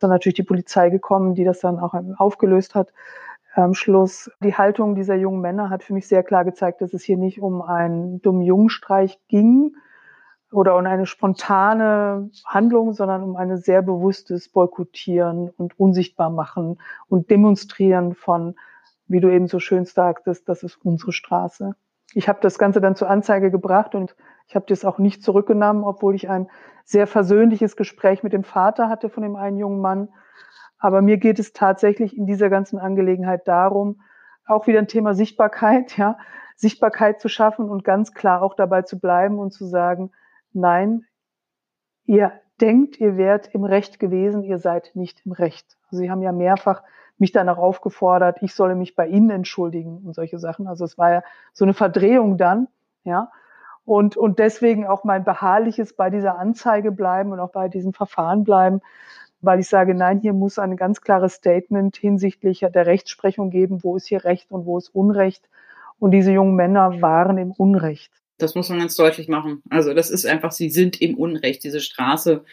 Dann 0.00 0.10
natürlich 0.10 0.36
die 0.36 0.42
Polizei 0.42 0.90
gekommen, 0.90 1.34
die 1.34 1.44
das 1.44 1.60
dann 1.60 1.78
auch 1.78 1.94
aufgelöst 2.18 2.74
hat 2.74 2.92
am 3.54 3.74
Schluss. 3.74 4.30
Die 4.42 4.54
Haltung 4.54 4.94
dieser 4.94 5.14
jungen 5.16 5.40
Männer 5.40 5.70
hat 5.70 5.82
für 5.82 5.94
mich 5.94 6.06
sehr 6.06 6.22
klar 6.22 6.44
gezeigt, 6.44 6.80
dass 6.80 6.94
es 6.94 7.02
hier 7.04 7.16
nicht 7.16 7.40
um 7.40 7.62
einen 7.62 8.20
dummen 8.22 8.42
Jungenstreich 8.42 9.18
ging 9.28 9.74
oder 10.52 10.76
um 10.76 10.86
eine 10.86 11.06
spontane 11.06 12.30
Handlung, 12.44 12.92
sondern 12.92 13.22
um 13.22 13.36
ein 13.36 13.56
sehr 13.58 13.82
bewusstes 13.82 14.48
Boykottieren 14.48 15.50
und 15.50 15.78
unsichtbar 15.78 16.30
machen 16.30 16.80
und 17.08 17.30
Demonstrieren 17.30 18.14
von, 18.14 18.54
wie 19.06 19.20
du 19.20 19.28
eben 19.28 19.48
so 19.48 19.58
schön 19.60 19.84
sagtest, 19.84 20.48
das 20.48 20.62
ist 20.62 20.76
unsere 20.84 21.12
Straße. 21.12 21.74
Ich 22.14 22.28
habe 22.28 22.38
das 22.40 22.58
Ganze 22.58 22.80
dann 22.80 22.96
zur 22.96 23.10
Anzeige 23.10 23.50
gebracht 23.50 23.94
und 23.94 24.16
ich 24.46 24.54
habe 24.54 24.66
das 24.68 24.84
auch 24.84 24.98
nicht 24.98 25.22
zurückgenommen, 25.22 25.84
obwohl 25.84 26.14
ich 26.14 26.28
ein 26.28 26.48
sehr 26.84 27.06
versöhnliches 27.06 27.76
Gespräch 27.76 28.22
mit 28.22 28.32
dem 28.32 28.44
Vater 28.44 28.88
hatte 28.88 29.10
von 29.10 29.22
dem 29.22 29.36
einen 29.36 29.58
jungen 29.58 29.80
Mann, 29.80 30.08
aber 30.78 31.02
mir 31.02 31.18
geht 31.18 31.38
es 31.38 31.52
tatsächlich 31.52 32.16
in 32.16 32.26
dieser 32.26 32.48
ganzen 32.48 32.78
Angelegenheit 32.78 33.46
darum, 33.46 34.00
auch 34.46 34.66
wieder 34.66 34.78
ein 34.78 34.88
Thema 34.88 35.14
Sichtbarkeit, 35.14 35.96
ja, 35.98 36.16
Sichtbarkeit 36.56 37.20
zu 37.20 37.28
schaffen 37.28 37.68
und 37.68 37.84
ganz 37.84 38.14
klar 38.14 38.42
auch 38.42 38.54
dabei 38.54 38.82
zu 38.82 38.98
bleiben 38.98 39.38
und 39.38 39.52
zu 39.52 39.66
sagen, 39.66 40.10
nein, 40.52 41.04
ihr 42.04 42.32
denkt, 42.60 42.98
ihr 42.98 43.16
wärt 43.16 43.54
im 43.54 43.64
Recht 43.64 44.00
gewesen, 44.00 44.42
ihr 44.42 44.58
seid 44.58 44.90
nicht 44.94 45.24
im 45.24 45.32
Recht. 45.32 45.76
Also 45.84 46.02
Sie 46.02 46.10
haben 46.10 46.22
ja 46.22 46.32
mehrfach 46.32 46.82
mich 47.20 47.32
danach 47.32 47.58
aufgefordert, 47.58 48.38
ich 48.42 48.54
solle 48.54 48.74
mich 48.74 48.94
bei 48.94 49.06
Ihnen 49.06 49.30
entschuldigen 49.30 49.98
und 50.04 50.14
solche 50.14 50.38
Sachen. 50.38 50.66
Also 50.66 50.84
es 50.84 50.98
war 50.98 51.12
ja 51.12 51.22
so 51.52 51.64
eine 51.64 51.74
Verdrehung 51.74 52.38
dann, 52.38 52.68
ja. 53.04 53.30
Und, 53.84 54.18
und 54.18 54.38
deswegen 54.38 54.86
auch 54.86 55.04
mein 55.04 55.24
beharrliches 55.24 55.94
bei 55.94 56.10
dieser 56.10 56.38
Anzeige 56.38 56.92
bleiben 56.92 57.32
und 57.32 57.40
auch 57.40 57.52
bei 57.52 57.68
diesem 57.68 57.94
Verfahren 57.94 58.44
bleiben, 58.44 58.82
weil 59.40 59.60
ich 59.60 59.68
sage, 59.68 59.94
nein, 59.94 60.20
hier 60.20 60.34
muss 60.34 60.58
ein 60.58 60.76
ganz 60.76 61.00
klares 61.00 61.34
Statement 61.34 61.96
hinsichtlich 61.96 62.60
der 62.60 62.86
Rechtsprechung 62.86 63.50
geben, 63.50 63.82
wo 63.82 63.96
ist 63.96 64.06
hier 64.06 64.24
Recht 64.24 64.50
und 64.50 64.66
wo 64.66 64.76
ist 64.76 64.94
Unrecht. 64.94 65.48
Und 65.98 66.10
diese 66.10 66.32
jungen 66.32 66.54
Männer 66.54 67.00
waren 67.00 67.38
im 67.38 67.52
Unrecht. 67.52 68.12
Das 68.36 68.54
muss 68.54 68.68
man 68.68 68.78
ganz 68.78 68.94
deutlich 68.94 69.28
machen. 69.28 69.62
Also 69.70 69.94
das 69.94 70.10
ist 70.10 70.26
einfach, 70.26 70.52
sie 70.52 70.70
sind 70.70 71.00
im 71.00 71.16
Unrecht. 71.16 71.64
Diese 71.64 71.80
Straße 71.80 72.44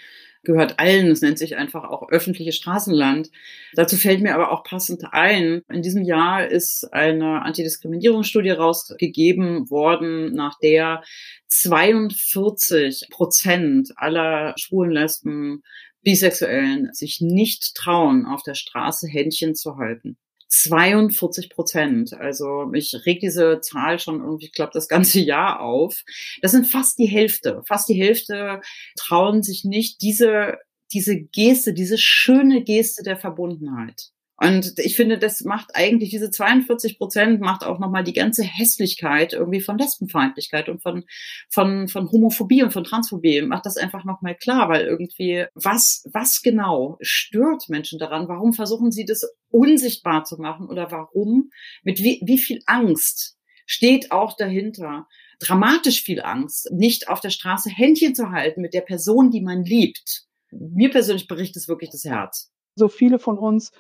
gehört 0.46 0.80
allen. 0.80 1.12
Es 1.12 1.22
nennt 1.22 1.38
sich 1.38 1.58
einfach 1.58 1.84
auch 1.84 2.10
öffentliches 2.10 2.56
Straßenland. 2.56 3.30
Dazu 3.74 3.98
fällt 3.98 4.22
mir 4.22 4.36
aber 4.36 4.52
auch 4.52 4.64
passend 4.64 5.04
ein, 5.12 5.62
in 5.70 5.82
diesem 5.82 6.04
Jahr 6.04 6.48
ist 6.48 6.94
eine 6.94 7.42
Antidiskriminierungsstudie 7.42 8.52
rausgegeben 8.52 9.70
worden, 9.70 10.34
nach 10.34 10.58
der 10.60 11.04
42 11.48 13.08
Prozent 13.10 13.92
aller 13.96 14.54
schwulen 14.58 14.92
Lesben 14.92 15.62
Bisexuellen 16.04 16.94
sich 16.94 17.20
nicht 17.20 17.74
trauen, 17.76 18.28
auf 18.28 18.44
der 18.44 18.54
Straße 18.54 19.08
Händchen 19.08 19.56
zu 19.56 19.78
halten. 19.78 20.18
42 20.50 21.50
Prozent. 21.50 22.14
Also 22.14 22.66
mich 22.66 22.94
regt 23.06 23.24
diese 23.24 23.62
Zahl 23.62 24.00
schon 24.00 24.22
irgendwie, 24.22 24.46
ich 24.46 24.54
glaube, 24.54 24.72
das 24.74 24.88
ganze 24.88 25.20
Jahr 25.20 25.60
auf. 25.62 26.04
Das 26.42 26.52
sind 26.52 26.66
fast 26.66 26.98
die 27.00 27.08
Hälfte. 27.08 27.62
Fast 27.68 27.90
die 27.90 28.02
Hälfte 28.02 28.62
trauen 28.98 29.44
sich 29.44 29.64
nicht 29.66 30.02
diese, 30.02 30.58
diese 30.94 31.20
Geste, 31.20 31.74
diese 31.74 31.98
schöne 31.98 32.64
Geste 32.64 33.04
der 33.04 33.18
Verbundenheit. 33.18 34.12
Und 34.38 34.74
ich 34.80 34.98
finde, 34.98 35.18
das 35.18 35.42
macht 35.42 35.76
eigentlich 35.76 36.10
diese 36.10 36.30
42 36.30 36.98
Prozent 36.98 37.40
macht 37.40 37.64
auch 37.64 37.80
nochmal 37.80 38.04
die 38.04 38.14
ganze 38.14 38.44
Hässlichkeit 38.44 39.32
irgendwie 39.32 39.62
von 39.62 39.78
Lesbenfeindlichkeit 39.78 40.68
und 40.68 40.82
von, 40.82 41.06
von, 41.50 41.88
von 41.88 42.12
Homophobie 42.12 42.62
und 42.62 42.72
von 42.72 42.84
Transphobie 42.84 43.42
macht 43.44 43.66
das 43.66 43.78
einfach 43.78 44.04
nochmal 44.04 44.36
klar, 44.36 44.68
weil 44.68 44.86
irgendwie 44.86 45.46
was, 45.54 46.04
was 46.12 46.42
genau 46.42 46.98
stört 47.00 47.70
Menschen 47.70 47.98
daran? 47.98 48.28
Warum 48.28 48.52
versuchen 48.52 48.92
sie 48.92 49.06
das 49.06 49.26
unsichtbar 49.52 50.26
zu 50.26 50.38
machen 50.38 50.68
oder 50.68 50.92
warum? 50.92 51.50
Mit 51.84 52.00
wie, 52.00 52.22
wie 52.26 52.38
viel 52.38 52.60
Angst 52.66 53.38
steht 53.66 54.12
auch 54.12 54.36
dahinter? 54.36 55.08
Dramatisch 55.40 56.04
viel 56.04 56.22
Angst, 56.22 56.72
nicht 56.74 57.08
auf 57.08 57.22
der 57.22 57.30
Straße 57.30 57.70
Händchen 57.70 58.16
zu 58.16 58.32
halten 58.32 58.62
mit 58.62 58.74
der 58.74 58.82
Person, 58.82 59.32
die 59.32 59.42
man 59.42 59.64
liebt. 59.64 60.26
Mir 60.52 60.90
persönlich 60.90 61.28
bricht 61.28 61.56
es 61.56 61.70
wirklich 61.70 61.90
das 61.90 62.04
Herz. 62.04 62.52
So 62.76 62.90
viele 62.90 63.20
von 63.20 63.38
uns 63.38 63.72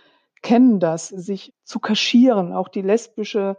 kennen 0.45 0.79
das, 0.79 1.07
sich 1.07 1.55
zu 1.63 1.79
kaschieren, 1.79 2.53
auch 2.53 2.67
die 2.67 2.83
lesbische 2.83 3.57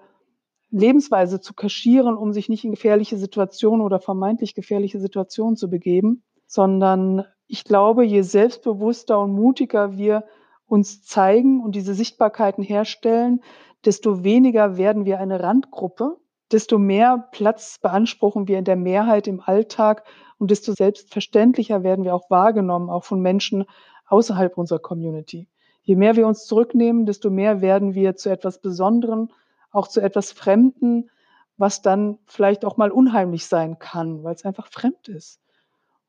Lebensweise 0.71 1.41
zu 1.41 1.53
kaschieren, 1.53 2.17
um 2.17 2.33
sich 2.33 2.49
nicht 2.49 2.65
in 2.65 2.71
gefährliche 2.71 3.17
Situationen 3.17 3.85
oder 3.85 3.99
vermeintlich 3.99 4.55
gefährliche 4.55 5.01
Situationen 5.01 5.57
zu 5.57 5.69
begeben, 5.69 6.23
sondern 6.47 7.25
ich 7.49 7.65
glaube, 7.65 8.05
je 8.05 8.23
selbstbewusster 8.23 9.19
und 9.19 9.33
mutiger 9.33 9.97
wir 9.97 10.27
uns 10.65 11.03
zeigen 11.03 11.61
und 11.61 11.75
diese 11.75 11.93
Sichtbarkeiten 11.93 12.63
herstellen, 12.63 13.41
desto 13.85 14.23
weniger 14.23 14.77
werden 14.77 15.05
wir 15.07 15.19
eine 15.19 15.43
Randgruppe, 15.43 16.19
desto 16.53 16.79
mehr 16.79 17.29
Platz 17.33 17.81
beanspruchen 17.83 18.47
wir 18.47 18.61
in 18.61 18.65
der 18.65 18.77
Mehrheit 18.77 19.27
im 19.27 19.41
Alltag 19.41 20.05
und 20.39 20.53
desto 20.53 20.73
selbstverständlicher 20.73 21.83
werden 21.83 22.05
wir 22.05 22.15
auch 22.15 22.31
wahrgenommen, 22.31 22.91
auch 22.91 23.03
von 23.03 23.21
Menschen 23.21 23.65
außerhalb 24.07 24.57
unserer 24.57 24.79
Community. 24.79 25.49
Je 25.87 25.95
mehr 25.95 26.17
wir 26.17 26.27
uns 26.27 26.47
zurücknehmen, 26.47 27.07
desto 27.07 27.31
mehr 27.31 27.61
werden 27.61 27.95
wir 27.95 28.17
zu 28.17 28.29
etwas 28.29 28.61
Besonderen, 28.61 29.33
auch 29.71 29.87
zu 29.87 30.01
etwas 30.01 30.33
Fremden, 30.33 31.11
was 31.57 31.81
dann 31.81 32.19
vielleicht 32.27 32.65
auch 32.65 32.77
mal 32.77 32.91
unheimlich 32.91 33.47
sein 33.47 33.79
kann, 33.79 34.25
weil 34.25 34.35
es 34.35 34.45
einfach 34.45 34.67
fremd 34.67 35.09
ist. 35.09 35.41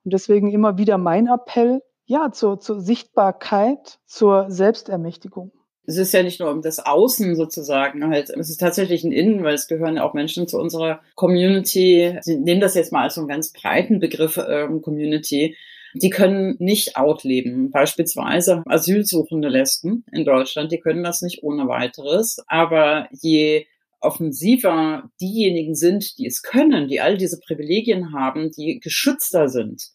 Und 0.04 0.13
deswegen 0.13 0.52
immer 0.52 0.80
wieder 0.80 0.98
mein 0.98 1.28
Appell, 1.28 1.84
ja, 2.06 2.32
zur, 2.32 2.60
zur 2.60 2.82
Sichtbarkeit, 2.82 4.00
zur 4.06 4.50
Selbstermächtigung 4.50 5.52
es 5.88 5.96
ist 5.96 6.13
ja 6.13 6.22
nicht 6.22 6.42
nur 6.42 6.52
um 6.52 6.62
das 6.62 6.86
Außen 6.86 7.36
sozusagen, 7.38 8.06
halt, 8.10 8.30
es 8.30 8.50
ist 8.50 8.60
tatsächlich 8.60 9.06
ein 9.06 9.13
Innen, 9.13 9.44
weil 9.44 9.56
es 9.56 9.68
gehören 9.68 9.96
ja 9.96 10.04
auch 10.04 10.13
Menschen 10.13 10.46
zu 10.46 10.60
unserer 10.60 11.00
Community. 11.16 12.18
Sie 12.22 12.36
nehmen 12.36 12.60
das 12.60 12.76
jetzt 12.76 12.92
mal 12.92 13.04
als 13.04 13.16
so 13.16 13.22
einen 13.22 13.30
ganz 13.30 13.54
breiten 13.54 14.00
Begriff 14.00 14.38
ähm, 14.38 14.82
Community, 14.82 15.56
die 15.98 16.10
können 16.10 16.56
nicht 16.60 16.98
outleben. 16.98 17.72
Beispielsweise 17.72 18.64
asylsuchende 18.66 19.50
Lesben 19.50 20.06
in 20.12 20.26
Deutschland, 20.26 20.72
die 20.72 20.80
können 20.80 21.04
das 21.04 21.22
nicht 21.22 21.44
ohne 21.44 21.68
weiteres. 21.68 22.38
Aber 22.48 23.08
je 23.12 23.66
offensiver 24.00 25.10
diejenigen 25.20 25.76
sind, 25.76 26.18
die 26.18 26.28
es 26.28 26.44
können, 26.44 26.88
die 26.88 27.02
all 27.02 27.18
diese 27.18 27.40
Privilegien 27.40 28.14
haben, 28.14 28.52
die 28.52 28.80
geschützter 28.80 29.50
sind, 29.50 29.90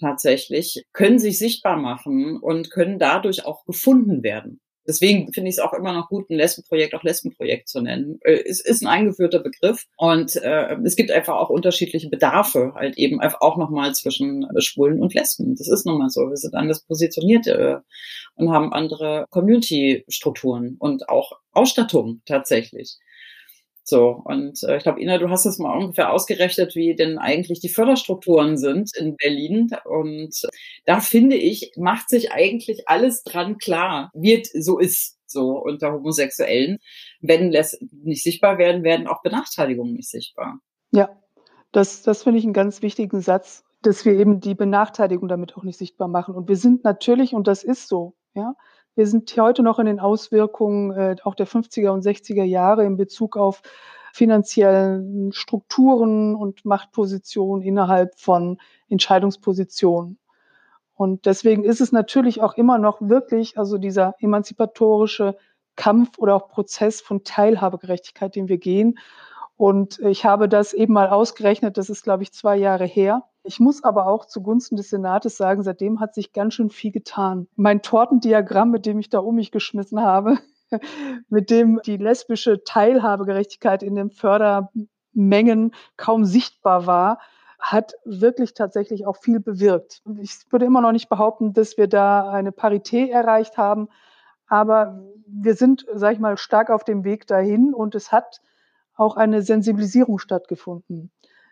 tatsächlich, 0.00 0.84
können 0.92 1.18
sich 1.18 1.38
sichtbar 1.38 1.76
machen 1.76 2.38
und 2.38 2.70
können 2.70 2.98
dadurch 2.98 3.44
auch 3.44 3.64
gefunden 3.64 4.22
werden. 4.22 4.60
Deswegen 4.88 5.30
finde 5.34 5.50
ich 5.50 5.56
es 5.56 5.58
auch 5.60 5.74
immer 5.74 5.92
noch 5.92 6.08
gut, 6.08 6.30
ein 6.30 6.36
Lesbenprojekt 6.36 6.94
auch 6.94 7.02
Lesbenprojekt 7.02 7.68
zu 7.68 7.82
nennen. 7.82 8.18
Äh, 8.22 8.42
es 8.48 8.60
ist 8.64 8.82
ein 8.82 8.88
eingeführter 8.88 9.40
Begriff 9.40 9.84
und 9.98 10.34
äh, 10.36 10.76
es 10.82 10.96
gibt 10.96 11.10
einfach 11.10 11.36
auch 11.36 11.50
unterschiedliche 11.50 12.08
Bedarfe, 12.08 12.72
halt 12.74 12.96
eben 12.96 13.20
auch 13.20 13.58
nochmal 13.58 13.94
zwischen 13.94 14.44
äh, 14.44 14.60
Schwulen 14.62 15.02
und 15.02 15.12
Lesben. 15.12 15.54
Das 15.56 15.68
ist 15.68 15.84
nun 15.84 15.98
mal 15.98 16.08
so. 16.08 16.22
Wir 16.22 16.36
sind 16.36 16.54
anders 16.54 16.84
positioniert 16.84 17.46
äh, 17.46 17.76
und 18.36 18.50
haben 18.50 18.72
andere 18.72 19.26
Community-Strukturen 19.28 20.76
und 20.78 21.08
auch 21.10 21.32
Ausstattung 21.52 22.22
tatsächlich. 22.24 22.96
So, 23.90 24.20
und 24.22 24.62
äh, 24.64 24.76
ich 24.76 24.82
glaube, 24.82 25.00
Ina, 25.00 25.16
du 25.16 25.30
hast 25.30 25.46
das 25.46 25.56
mal 25.56 25.74
ungefähr 25.74 26.12
ausgerechnet, 26.12 26.74
wie 26.74 26.94
denn 26.94 27.16
eigentlich 27.16 27.60
die 27.60 27.70
Förderstrukturen 27.70 28.58
sind 28.58 28.94
in 28.94 29.16
Berlin. 29.16 29.70
Und 29.86 30.42
da 30.84 31.00
finde 31.00 31.36
ich, 31.36 31.72
macht 31.78 32.10
sich 32.10 32.30
eigentlich 32.30 32.86
alles 32.86 33.22
dran 33.22 33.56
klar, 33.56 34.12
es 34.22 34.52
so 34.52 34.78
ist, 34.78 35.16
so 35.24 35.52
unter 35.52 35.90
Homosexuellen. 35.90 36.80
Wenn 37.22 37.50
das 37.50 37.78
nicht 37.90 38.22
sichtbar 38.22 38.58
werden, 38.58 38.82
werden 38.82 39.06
auch 39.06 39.22
Benachteiligungen 39.22 39.94
nicht 39.94 40.10
sichtbar. 40.10 40.60
Ja, 40.90 41.08
das, 41.72 42.02
das 42.02 42.24
finde 42.24 42.40
ich 42.40 42.44
einen 42.44 42.52
ganz 42.52 42.82
wichtigen 42.82 43.22
Satz, 43.22 43.64
dass 43.80 44.04
wir 44.04 44.12
eben 44.12 44.40
die 44.40 44.54
Benachteiligung 44.54 45.28
damit 45.28 45.56
auch 45.56 45.62
nicht 45.62 45.78
sichtbar 45.78 46.08
machen. 46.08 46.34
Und 46.34 46.46
wir 46.46 46.56
sind 46.56 46.84
natürlich, 46.84 47.32
und 47.32 47.46
das 47.46 47.64
ist 47.64 47.88
so, 47.88 48.16
ja, 48.34 48.54
wir 48.98 49.06
sind 49.06 49.32
heute 49.36 49.62
noch 49.62 49.78
in 49.78 49.86
den 49.86 50.00
Auswirkungen 50.00 50.90
äh, 50.90 51.14
auch 51.22 51.36
der 51.36 51.46
50er 51.46 51.90
und 51.90 52.04
60er 52.04 52.42
Jahre 52.42 52.84
in 52.84 52.96
Bezug 52.96 53.36
auf 53.36 53.62
finanziellen 54.12 55.32
Strukturen 55.32 56.34
und 56.34 56.64
Machtpositionen 56.64 57.64
innerhalb 57.64 58.18
von 58.18 58.58
Entscheidungspositionen. 58.88 60.18
Und 60.96 61.26
deswegen 61.26 61.62
ist 61.62 61.80
es 61.80 61.92
natürlich 61.92 62.42
auch 62.42 62.54
immer 62.54 62.78
noch 62.78 63.00
wirklich, 63.00 63.56
also 63.56 63.78
dieser 63.78 64.16
emanzipatorische 64.18 65.36
Kampf 65.76 66.18
oder 66.18 66.34
auch 66.34 66.48
Prozess 66.48 67.00
von 67.00 67.22
Teilhabegerechtigkeit, 67.22 68.34
den 68.34 68.48
wir 68.48 68.58
gehen. 68.58 68.98
Und 69.56 70.00
ich 70.00 70.24
habe 70.24 70.48
das 70.48 70.72
eben 70.72 70.92
mal 70.92 71.08
ausgerechnet, 71.08 71.76
das 71.76 71.88
ist, 71.88 72.02
glaube 72.02 72.24
ich, 72.24 72.32
zwei 72.32 72.56
Jahre 72.56 72.84
her. 72.84 73.22
Ich 73.48 73.60
muss 73.60 73.82
aber 73.82 74.06
auch 74.06 74.26
zugunsten 74.26 74.76
des 74.76 74.90
Senates 74.90 75.38
sagen, 75.38 75.62
seitdem 75.62 76.00
hat 76.00 76.12
sich 76.12 76.34
ganz 76.34 76.52
schön 76.52 76.68
viel 76.68 76.92
getan. 76.92 77.48
Mein 77.56 77.80
Tortendiagramm, 77.80 78.70
mit 78.70 78.84
dem 78.84 78.98
ich 78.98 79.08
da 79.08 79.20
um 79.20 79.36
mich 79.36 79.50
geschmissen 79.50 80.02
habe, 80.02 80.36
mit 81.30 81.48
dem 81.48 81.80
die 81.82 81.96
lesbische 81.96 82.62
Teilhabegerechtigkeit 82.62 83.82
in 83.82 83.94
den 83.94 84.10
Fördermengen 84.10 85.72
kaum 85.96 86.26
sichtbar 86.26 86.86
war, 86.86 87.20
hat 87.58 87.94
wirklich 88.04 88.52
tatsächlich 88.52 89.06
auch 89.06 89.16
viel 89.16 89.40
bewirkt. 89.40 90.02
Ich 90.20 90.40
würde 90.50 90.66
immer 90.66 90.82
noch 90.82 90.92
nicht 90.92 91.08
behaupten, 91.08 91.54
dass 91.54 91.78
wir 91.78 91.86
da 91.88 92.30
eine 92.30 92.52
Parität 92.52 93.08
erreicht 93.08 93.56
haben, 93.56 93.88
aber 94.46 95.02
wir 95.26 95.54
sind, 95.54 95.86
sag 95.94 96.12
ich 96.12 96.18
mal, 96.18 96.36
stark 96.36 96.68
auf 96.68 96.84
dem 96.84 97.02
Weg 97.02 97.26
dahin 97.26 97.72
und 97.72 97.94
es 97.94 98.12
hat 98.12 98.42
auch 98.94 99.16
eine 99.16 99.40
Sensibilisierung 99.40 100.18
stattgefunden. 100.18 101.10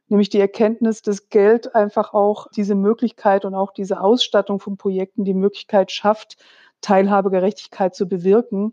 Nämlich 0.08 0.28
die 0.30 0.40
Erkenntnis, 0.40 1.02
dass 1.02 1.28
Geld 1.30 1.74
einfach 1.74 2.14
auch 2.14 2.46
diese 2.54 2.74
Möglichkeit 2.74 3.44
und 3.44 3.54
auch 3.54 3.72
diese 3.72 4.00
Ausstattung 4.00 4.60
von 4.60 4.76
Projekten 4.76 5.24
die 5.24 5.34
Möglichkeit 5.34 5.90
schafft, 5.90 6.36
Teilhabegerechtigkeit 6.80 7.94
zu 7.94 8.08
bewirken 8.08 8.72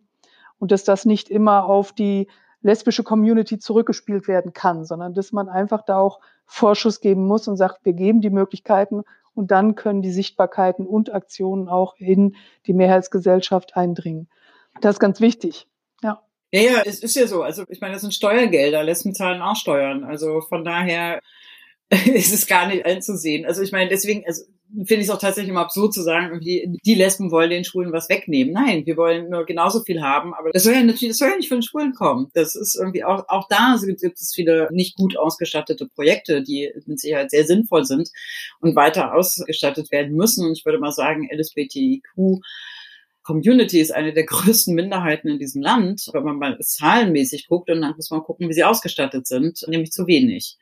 und 0.60 0.72
dass 0.72 0.84
das 0.84 1.06
nicht 1.06 1.30
immer 1.30 1.66
auf 1.66 1.92
die 1.92 2.28
lesbische 2.62 3.04
Community 3.04 3.60
zurückgespielt 3.60 4.28
werden 4.28 4.54
kann, 4.54 4.86
sondern 4.86 5.14
dass 5.14 5.32
man 5.32 5.50
einfach 5.50 5.84
da 5.84 5.98
auch 5.98 6.20
Vorschuss 6.46 7.02
geben 7.02 7.26
muss 7.26 7.48
und 7.48 7.58
sagt, 7.58 7.84
wir 7.84 7.94
geben 7.94 8.22
die 8.22 8.30
Möglichkeiten 8.30 9.04
und 9.34 9.52
dann 9.52 9.76
können 9.76 10.02
die 10.02 10.12
Sichtbarkeiten 10.12 10.86
und 10.86 11.14
Aktionen 11.14 11.68
auch 11.68 11.96
in 11.98 12.36
die 12.66 12.74
Mehrheitsgesellschaft 12.74 13.76
eindringen. 13.76 14.30
Das 14.82 14.96
ist 14.96 15.00
ganz 15.00 15.20
wichtig. 15.20 15.68
Ja. 16.02 16.22
Ja, 16.54 16.62
ja, 16.62 16.84
es 16.86 17.00
ist 17.00 17.16
ja 17.16 17.26
so. 17.26 17.42
Also 17.42 17.64
ich 17.68 17.82
meine, 17.82 17.94
das 17.94 18.04
sind 18.04 18.14
Steuergelder, 18.14 18.84
Lesben 18.84 19.16
zahlen 19.16 19.42
auch 19.42 19.56
Steuern. 19.56 20.04
Also 20.04 20.42
von 20.42 20.64
daher 20.64 21.20
ist 21.90 22.32
es 22.32 22.46
gar 22.46 22.68
nicht 22.68 22.86
einzusehen. 22.86 23.46
Also 23.46 23.64
ich 23.64 23.72
meine, 23.72 23.90
deswegen, 23.90 24.24
also 24.28 24.44
finde 24.86 25.02
ich 25.02 25.08
es 25.08 25.10
auch 25.10 25.20
tatsächlich 25.20 25.50
immer 25.50 25.62
absurd 25.62 25.96
zu 25.96 26.04
sagen, 26.04 26.28
irgendwie, 26.28 26.78
die 26.86 26.94
Lesben 26.94 27.32
wollen 27.32 27.50
den 27.50 27.64
Schwulen 27.64 27.92
was 27.92 28.08
wegnehmen. 28.08 28.54
Nein, 28.54 28.86
wir 28.86 28.98
wollen 28.98 29.32
nur 29.32 29.48
genauso 29.48 29.82
viel 29.82 30.04
haben, 30.04 30.36
aber 30.36 30.52
das 30.52 30.64
soll 30.64 30.74
ja 30.74 30.84
natürlich, 30.84 31.10
das 31.10 31.18
soll 31.18 31.30
ja 31.30 31.38
nicht 31.38 31.50
von 31.50 31.58
den 31.58 31.64
Schwulen 31.64 31.94
kommen. 31.94 32.30
Das 32.36 32.56
ist 32.56 32.76
irgendwie 32.76 33.04
auch, 33.04 33.28
auch 33.30 33.48
da 33.50 33.76
gibt, 33.84 34.02
gibt 34.02 34.20
es 34.20 34.32
viele 34.36 34.70
nicht 34.72 34.96
gut 34.96 35.18
ausgestattete 35.18 35.88
Projekte, 35.88 36.44
die 36.44 36.72
mit 36.86 37.00
Sicherheit 37.00 37.32
sehr 37.32 37.46
sinnvoll 37.46 37.86
sind 37.86 38.10
und 38.60 38.76
weiter 38.76 39.16
ausgestattet 39.16 39.92
werden 39.92 40.16
müssen. 40.16 40.46
Und 40.46 40.56
ich 40.56 40.66
würde 40.66 40.78
mal 40.78 40.92
sagen, 40.92 41.28
LSBTIQ 41.32 42.42
Community 43.24 43.80
ist 43.80 43.92
eine 43.92 44.14
der 44.14 44.26
größten 44.28 44.76
Minderheiten 44.76 45.30
in 45.30 45.40
diesem 45.40 45.62
Land, 45.62 46.10
wenn 46.14 46.24
man 46.24 46.38
mal 46.38 46.60
zahlenmäßig 46.60 47.48
guckt 47.48 47.70
und 47.70 47.82
dann 47.82 47.96
muss 47.96 48.12
man 48.12 48.24
gucken, 48.24 48.50
wie 48.50 48.54
sie 48.54 48.64
ausgestattet 48.64 49.28
sind, 49.28 49.66
nämlich 49.68 49.92
zu 49.92 50.08
wenig. 50.08 50.58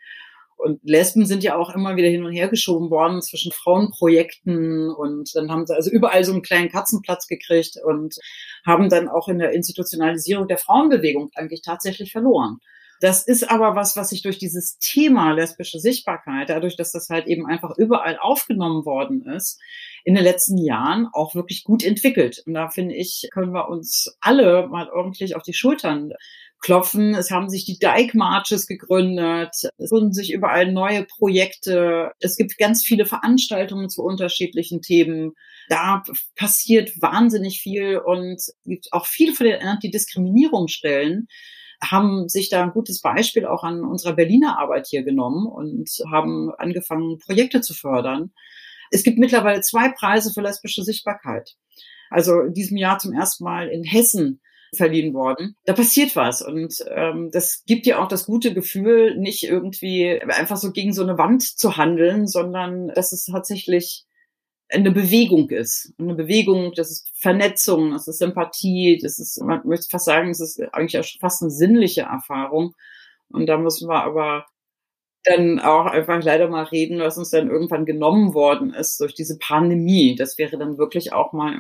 Und 0.57 0.79
Lesben 0.83 1.25
sind 1.25 1.43
ja 1.43 1.55
auch 1.57 1.73
immer 1.73 1.95
wieder 1.95 2.07
hin 2.07 2.23
und 2.23 2.33
her 2.33 2.47
geschoben 2.47 2.91
worden 2.91 3.23
zwischen 3.23 3.51
Frauenprojekten 3.51 4.91
und 4.91 5.31
dann 5.33 5.49
haben 5.49 5.65
sie 5.65 5.75
also 5.75 5.89
überall 5.89 6.23
so 6.23 6.33
einen 6.33 6.43
kleinen 6.43 6.69
Katzenplatz 6.69 7.25
gekriegt 7.25 7.77
und 7.83 8.15
haben 8.63 8.87
dann 8.87 9.09
auch 9.09 9.27
in 9.27 9.39
der 9.39 9.53
Institutionalisierung 9.53 10.47
der 10.47 10.59
Frauenbewegung 10.59 11.31
eigentlich 11.33 11.63
tatsächlich 11.63 12.11
verloren. 12.11 12.59
Das 13.01 13.25
ist 13.25 13.49
aber 13.49 13.75
was, 13.75 13.97
was 13.97 14.09
sich 14.09 14.21
durch 14.21 14.37
dieses 14.37 14.77
Thema 14.77 15.31
lesbische 15.31 15.79
Sichtbarkeit, 15.79 16.49
dadurch, 16.49 16.75
dass 16.75 16.91
das 16.91 17.09
halt 17.09 17.25
eben 17.25 17.47
einfach 17.47 17.75
überall 17.75 18.19
aufgenommen 18.19 18.85
worden 18.85 19.25
ist, 19.25 19.59
in 20.03 20.13
den 20.13 20.23
letzten 20.23 20.59
Jahren 20.59 21.07
auch 21.11 21.33
wirklich 21.33 21.63
gut 21.63 21.83
entwickelt. 21.83 22.43
Und 22.45 22.53
da 22.53 22.69
finde 22.69 22.93
ich, 22.93 23.27
können 23.33 23.53
wir 23.53 23.69
uns 23.69 24.15
alle 24.21 24.67
mal 24.67 24.87
ordentlich 24.91 25.35
auf 25.35 25.41
die 25.41 25.55
Schultern 25.55 26.11
klopfen. 26.59 27.15
Es 27.15 27.31
haben 27.31 27.49
sich 27.49 27.65
die 27.65 27.79
Dyke 27.79 28.15
Marches 28.15 28.67
gegründet. 28.67 29.55
Es 29.79 29.91
wurden 29.91 30.13
sich 30.13 30.31
überall 30.31 30.71
neue 30.71 31.03
Projekte. 31.03 32.11
Es 32.19 32.37
gibt 32.37 32.59
ganz 32.59 32.83
viele 32.83 33.07
Veranstaltungen 33.07 33.89
zu 33.89 34.03
unterschiedlichen 34.03 34.83
Themen. 34.83 35.33
Da 35.69 36.03
passiert 36.35 37.01
wahnsinnig 37.01 37.61
viel 37.61 37.97
und 37.97 38.43
gibt 38.63 38.93
auch 38.93 39.07
viele 39.07 39.33
von 39.33 39.47
den 39.47 39.59
Antidiskriminierungsstellen 39.59 41.27
haben 41.83 42.29
sich 42.29 42.49
da 42.49 42.63
ein 42.63 42.71
gutes 42.71 43.01
Beispiel 43.01 43.45
auch 43.45 43.63
an 43.63 43.83
unserer 43.83 44.13
Berliner 44.13 44.59
Arbeit 44.59 44.87
hier 44.87 45.03
genommen 45.03 45.47
und 45.47 45.89
haben 46.11 46.51
angefangen, 46.57 47.19
Projekte 47.19 47.61
zu 47.61 47.73
fördern. 47.73 48.31
Es 48.91 49.03
gibt 49.03 49.17
mittlerweile 49.17 49.61
zwei 49.61 49.89
Preise 49.89 50.31
für 50.33 50.41
lesbische 50.41 50.83
Sichtbarkeit. 50.83 51.55
Also 52.09 52.41
in 52.41 52.53
diesem 52.53 52.77
Jahr 52.77 52.99
zum 52.99 53.13
ersten 53.13 53.43
Mal 53.43 53.69
in 53.69 53.83
Hessen 53.83 54.41
verliehen 54.75 55.13
worden. 55.13 55.57
Da 55.65 55.73
passiert 55.73 56.15
was 56.15 56.41
und 56.41 56.75
ähm, 56.89 57.29
das 57.31 57.63
gibt 57.65 57.85
dir 57.85 57.99
auch 57.99 58.07
das 58.07 58.25
gute 58.25 58.53
Gefühl, 58.53 59.17
nicht 59.17 59.43
irgendwie 59.43 60.21
einfach 60.21 60.57
so 60.57 60.71
gegen 60.71 60.93
so 60.93 61.03
eine 61.03 61.17
Wand 61.17 61.43
zu 61.43 61.75
handeln, 61.77 62.27
sondern 62.27 62.87
dass 62.89 63.11
es 63.11 63.25
tatsächlich 63.25 64.05
eine 64.71 64.91
Bewegung 64.91 65.49
ist. 65.49 65.93
Eine 65.99 66.15
Bewegung, 66.15 66.73
das 66.75 66.91
ist 66.91 67.11
Vernetzung, 67.15 67.91
das 67.91 68.07
ist 68.07 68.19
Sympathie, 68.19 68.99
das 69.01 69.19
ist, 69.19 69.41
man 69.43 69.61
möchte 69.65 69.87
fast 69.89 70.05
sagen, 70.05 70.29
es 70.29 70.39
ist 70.39 70.61
eigentlich 70.73 70.99
auch 70.99 71.19
fast 71.19 71.41
eine 71.41 71.51
sinnliche 71.51 72.01
Erfahrung. 72.01 72.73
Und 73.29 73.47
da 73.47 73.57
müssen 73.57 73.89
wir 73.89 74.03
aber 74.03 74.45
dann 75.23 75.59
auch 75.59 75.85
einfach 75.85 76.23
leider 76.23 76.47
mal 76.47 76.63
reden, 76.63 76.99
was 76.99 77.17
uns 77.17 77.29
dann 77.29 77.49
irgendwann 77.49 77.85
genommen 77.85 78.33
worden 78.33 78.73
ist 78.73 78.99
durch 78.99 79.13
diese 79.13 79.37
Pandemie. 79.37 80.15
Das 80.15 80.37
wäre 80.37 80.57
dann 80.57 80.77
wirklich 80.77 81.13
auch 81.13 81.31
mal 81.31 81.59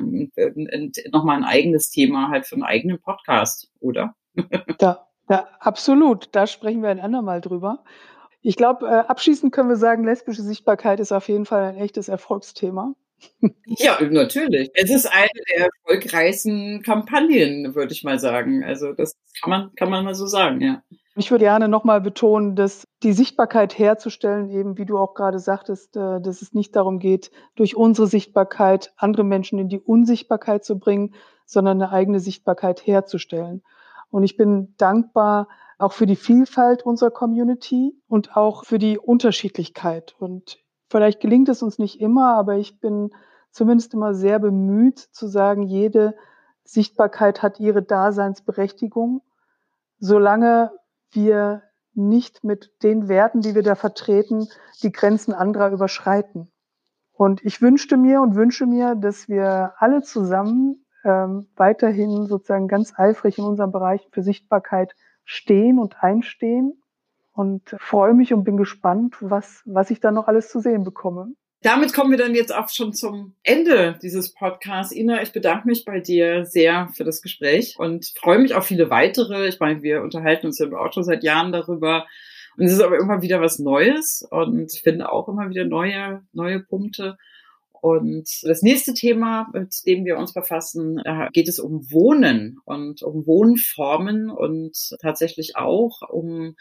nochmal 1.11 1.37
ein 1.37 1.43
eigenes 1.43 1.89
Thema 1.89 2.29
halt 2.29 2.47
für 2.47 2.55
einen 2.55 2.63
eigenen 2.63 2.99
Podcast, 2.99 3.69
oder? 3.79 4.15
Ja, 4.81 5.05
ja, 5.29 5.47
absolut. 5.59 6.29
Da 6.31 6.47
sprechen 6.47 6.81
wir 6.81 6.89
ein 6.89 6.99
andermal 6.99 7.39
drüber. 7.39 7.83
Ich 8.41 8.55
glaube, 8.55 8.87
äh, 8.87 9.07
abschließend 9.07 9.53
können 9.53 9.69
wir 9.69 9.75
sagen, 9.75 10.03
lesbische 10.03 10.41
Sichtbarkeit 10.41 10.99
ist 10.99 11.11
auf 11.11 11.27
jeden 11.27 11.45
Fall 11.45 11.63
ein 11.63 11.77
echtes 11.77 12.09
Erfolgsthema. 12.09 12.93
Ja, 13.65 13.99
natürlich. 14.01 14.71
Es 14.73 14.89
ist 14.89 15.05
eine 15.05 15.29
der 15.55 15.67
erfolgreichsten 15.67 16.81
Kampagnen, 16.81 17.75
würde 17.75 17.93
ich 17.93 18.03
mal 18.03 18.19
sagen. 18.19 18.63
Also 18.63 18.93
das 18.93 19.15
kann 19.39 19.49
man, 19.49 19.75
kann 19.75 19.89
man 19.89 20.03
mal 20.03 20.15
so 20.15 20.25
sagen, 20.25 20.59
ja. 20.59 20.81
Ich 21.15 21.29
würde 21.29 21.43
gerne 21.43 21.67
nochmal 21.67 21.99
betonen, 21.99 22.55
dass 22.55 22.87
die 23.03 23.11
Sichtbarkeit 23.11 23.77
herzustellen, 23.77 24.49
eben 24.49 24.77
wie 24.77 24.85
du 24.85 24.97
auch 24.97 25.13
gerade 25.13 25.39
sagtest, 25.39 25.97
äh, 25.97 26.21
dass 26.21 26.41
es 26.41 26.53
nicht 26.53 26.75
darum 26.75 26.99
geht, 26.99 27.31
durch 27.55 27.75
unsere 27.75 28.07
Sichtbarkeit 28.07 28.93
andere 28.95 29.23
Menschen 29.23 29.59
in 29.59 29.67
die 29.67 29.79
Unsichtbarkeit 29.79 30.63
zu 30.63 30.79
bringen, 30.79 31.13
sondern 31.45 31.81
eine 31.81 31.91
eigene 31.91 32.21
Sichtbarkeit 32.21 32.87
herzustellen. 32.87 33.61
Und 34.09 34.23
ich 34.23 34.37
bin 34.37 34.73
dankbar 34.77 35.47
auch 35.81 35.93
für 35.93 36.05
die 36.05 36.15
Vielfalt 36.15 36.83
unserer 36.83 37.11
Community 37.11 37.99
und 38.07 38.35
auch 38.35 38.65
für 38.65 38.79
die 38.79 38.97
Unterschiedlichkeit. 38.97 40.15
Und 40.19 40.59
vielleicht 40.89 41.19
gelingt 41.19 41.49
es 41.49 41.61
uns 41.61 41.79
nicht 41.79 41.99
immer, 41.99 42.35
aber 42.35 42.55
ich 42.55 42.79
bin 42.79 43.11
zumindest 43.51 43.93
immer 43.93 44.13
sehr 44.13 44.39
bemüht 44.39 44.99
zu 44.99 45.27
sagen, 45.27 45.63
jede 45.63 46.15
Sichtbarkeit 46.63 47.41
hat 47.41 47.59
ihre 47.59 47.81
Daseinsberechtigung, 47.81 49.21
solange 49.99 50.71
wir 51.11 51.63
nicht 51.93 52.43
mit 52.43 52.71
den 52.83 53.09
Werten, 53.09 53.41
die 53.41 53.55
wir 53.55 53.63
da 53.63 53.75
vertreten, 53.75 54.47
die 54.81 54.91
Grenzen 54.91 55.33
anderer 55.33 55.71
überschreiten. 55.71 56.51
Und 57.11 57.43
ich 57.43 57.61
wünschte 57.61 57.97
mir 57.97 58.21
und 58.21 58.35
wünsche 58.35 58.65
mir, 58.65 58.95
dass 58.95 59.27
wir 59.27 59.73
alle 59.77 60.01
zusammen 60.01 60.85
ähm, 61.03 61.47
weiterhin 61.55 62.27
sozusagen 62.27 62.67
ganz 62.67 62.93
eifrig 62.97 63.37
in 63.37 63.43
unserem 63.43 63.71
Bereich 63.71 64.07
für 64.11 64.23
Sichtbarkeit 64.23 64.95
stehen 65.31 65.79
und 65.79 66.03
einstehen 66.03 66.81
und 67.33 67.75
freue 67.79 68.13
mich 68.13 68.33
und 68.33 68.43
bin 68.43 68.57
gespannt, 68.57 69.15
was, 69.21 69.61
was 69.65 69.89
ich 69.89 69.99
da 69.99 70.11
noch 70.11 70.27
alles 70.27 70.49
zu 70.49 70.59
sehen 70.59 70.83
bekomme 70.83 71.33
damit 71.61 71.93
kommen 71.93 72.09
wir 72.09 72.17
dann 72.17 72.33
jetzt 72.33 72.53
auch 72.53 72.69
schon 72.69 72.91
zum 72.91 73.35
Ende 73.43 73.97
dieses 74.01 74.33
Podcasts. 74.33 74.93
Ina, 74.93 75.21
ich 75.21 75.31
bedanke 75.31 75.67
mich 75.67 75.85
bei 75.85 75.99
dir 75.99 76.45
sehr 76.45 76.89
für 76.95 77.03
das 77.03 77.21
Gespräch 77.21 77.75
und 77.77 78.13
freue 78.19 78.39
mich 78.39 78.55
auf 78.55 78.65
viele 78.65 78.89
weitere. 78.89 79.47
Ich 79.47 79.59
meine, 79.59 79.83
wir 79.83 80.01
unterhalten 80.01 80.47
uns 80.47 80.57
ja 80.57 80.67
auch 80.71 80.91
schon 80.91 81.03
seit 81.03 81.23
Jahren 81.23 81.51
darüber. 81.51 82.07
Und 82.57 82.65
es 82.65 82.73
ist 82.73 82.81
aber 82.81 82.97
immer 82.97 83.21
wieder 83.21 83.41
was 83.41 83.59
Neues 83.59 84.27
und 84.29 84.71
finde 84.71 85.11
auch 85.11 85.27
immer 85.29 85.49
wieder 85.49 85.65
neue, 85.65 86.23
neue 86.33 86.61
Punkte. 86.61 87.17
Und 87.81 88.29
das 88.43 88.61
nächste 88.61 88.93
Thema, 88.93 89.49
mit 89.53 89.75
dem 89.87 90.05
wir 90.05 90.17
uns 90.17 90.33
befassen, 90.33 91.01
geht 91.33 91.47
es 91.47 91.59
um 91.59 91.91
Wohnen 91.91 92.59
und 92.63 93.01
um 93.01 93.25
Wohnformen 93.25 94.29
und 94.29 94.77
tatsächlich 95.01 95.55
auch 95.55 96.01
um 96.07 96.55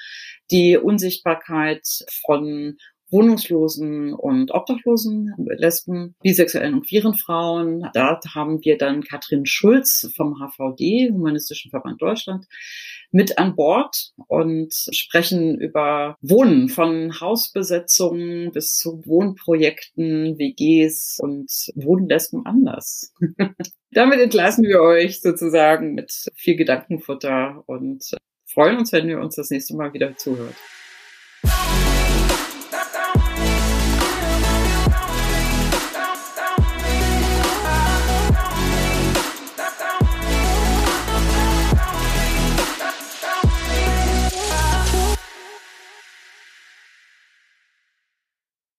die 0.51 0.79
Unsichtbarkeit 0.79 1.87
von 2.25 2.79
wohnungslosen 3.11 4.15
und 4.15 4.53
obdachlosen 4.53 5.35
Lesben, 5.39 6.15
bisexuellen 6.23 6.75
und 6.75 6.87
queeren 6.87 7.15
Frauen. 7.15 7.89
Da 7.93 8.21
haben 8.35 8.65
wir 8.65 8.79
dann 8.79 9.03
Katrin 9.03 9.47
Schulz 9.47 10.11
vom 10.17 10.37
HVD, 10.39 11.11
Humanistischen 11.13 11.71
Verband 11.71 12.01
Deutschland, 12.01 12.47
mit 13.13 13.39
an 13.39 13.57
Bord 13.57 14.13
und 14.29 14.73
sprechen 14.93 15.59
über 15.59 16.17
Wohnen 16.21 16.69
von 16.69 17.21
Hausbesetzungen 17.21 18.53
bis 18.53 18.77
zu 18.77 19.05
Wohnprojekten, 19.05 20.39
WGs 20.39 21.19
und 21.21 21.51
Wohnen 21.75 22.09
Lesben 22.09 22.47
anders. 22.47 23.13
Damit 23.93 24.21
entlassen 24.21 24.65
wir 24.65 24.81
euch 24.81 25.21
sozusagen 25.21 25.95
mit 25.95 26.13
viel 26.37 26.57
Gedankenfutter 26.57 27.65
und 27.67 28.05
freuen 28.47 28.79
uns, 28.79 28.93
wenn 28.93 29.09
ihr 29.09 29.21
uns 29.21 29.35
das 29.35 29.51
nächste 29.51 29.77
Mal 29.77 29.93
wieder 29.93 30.17
zuhört. 30.17 30.55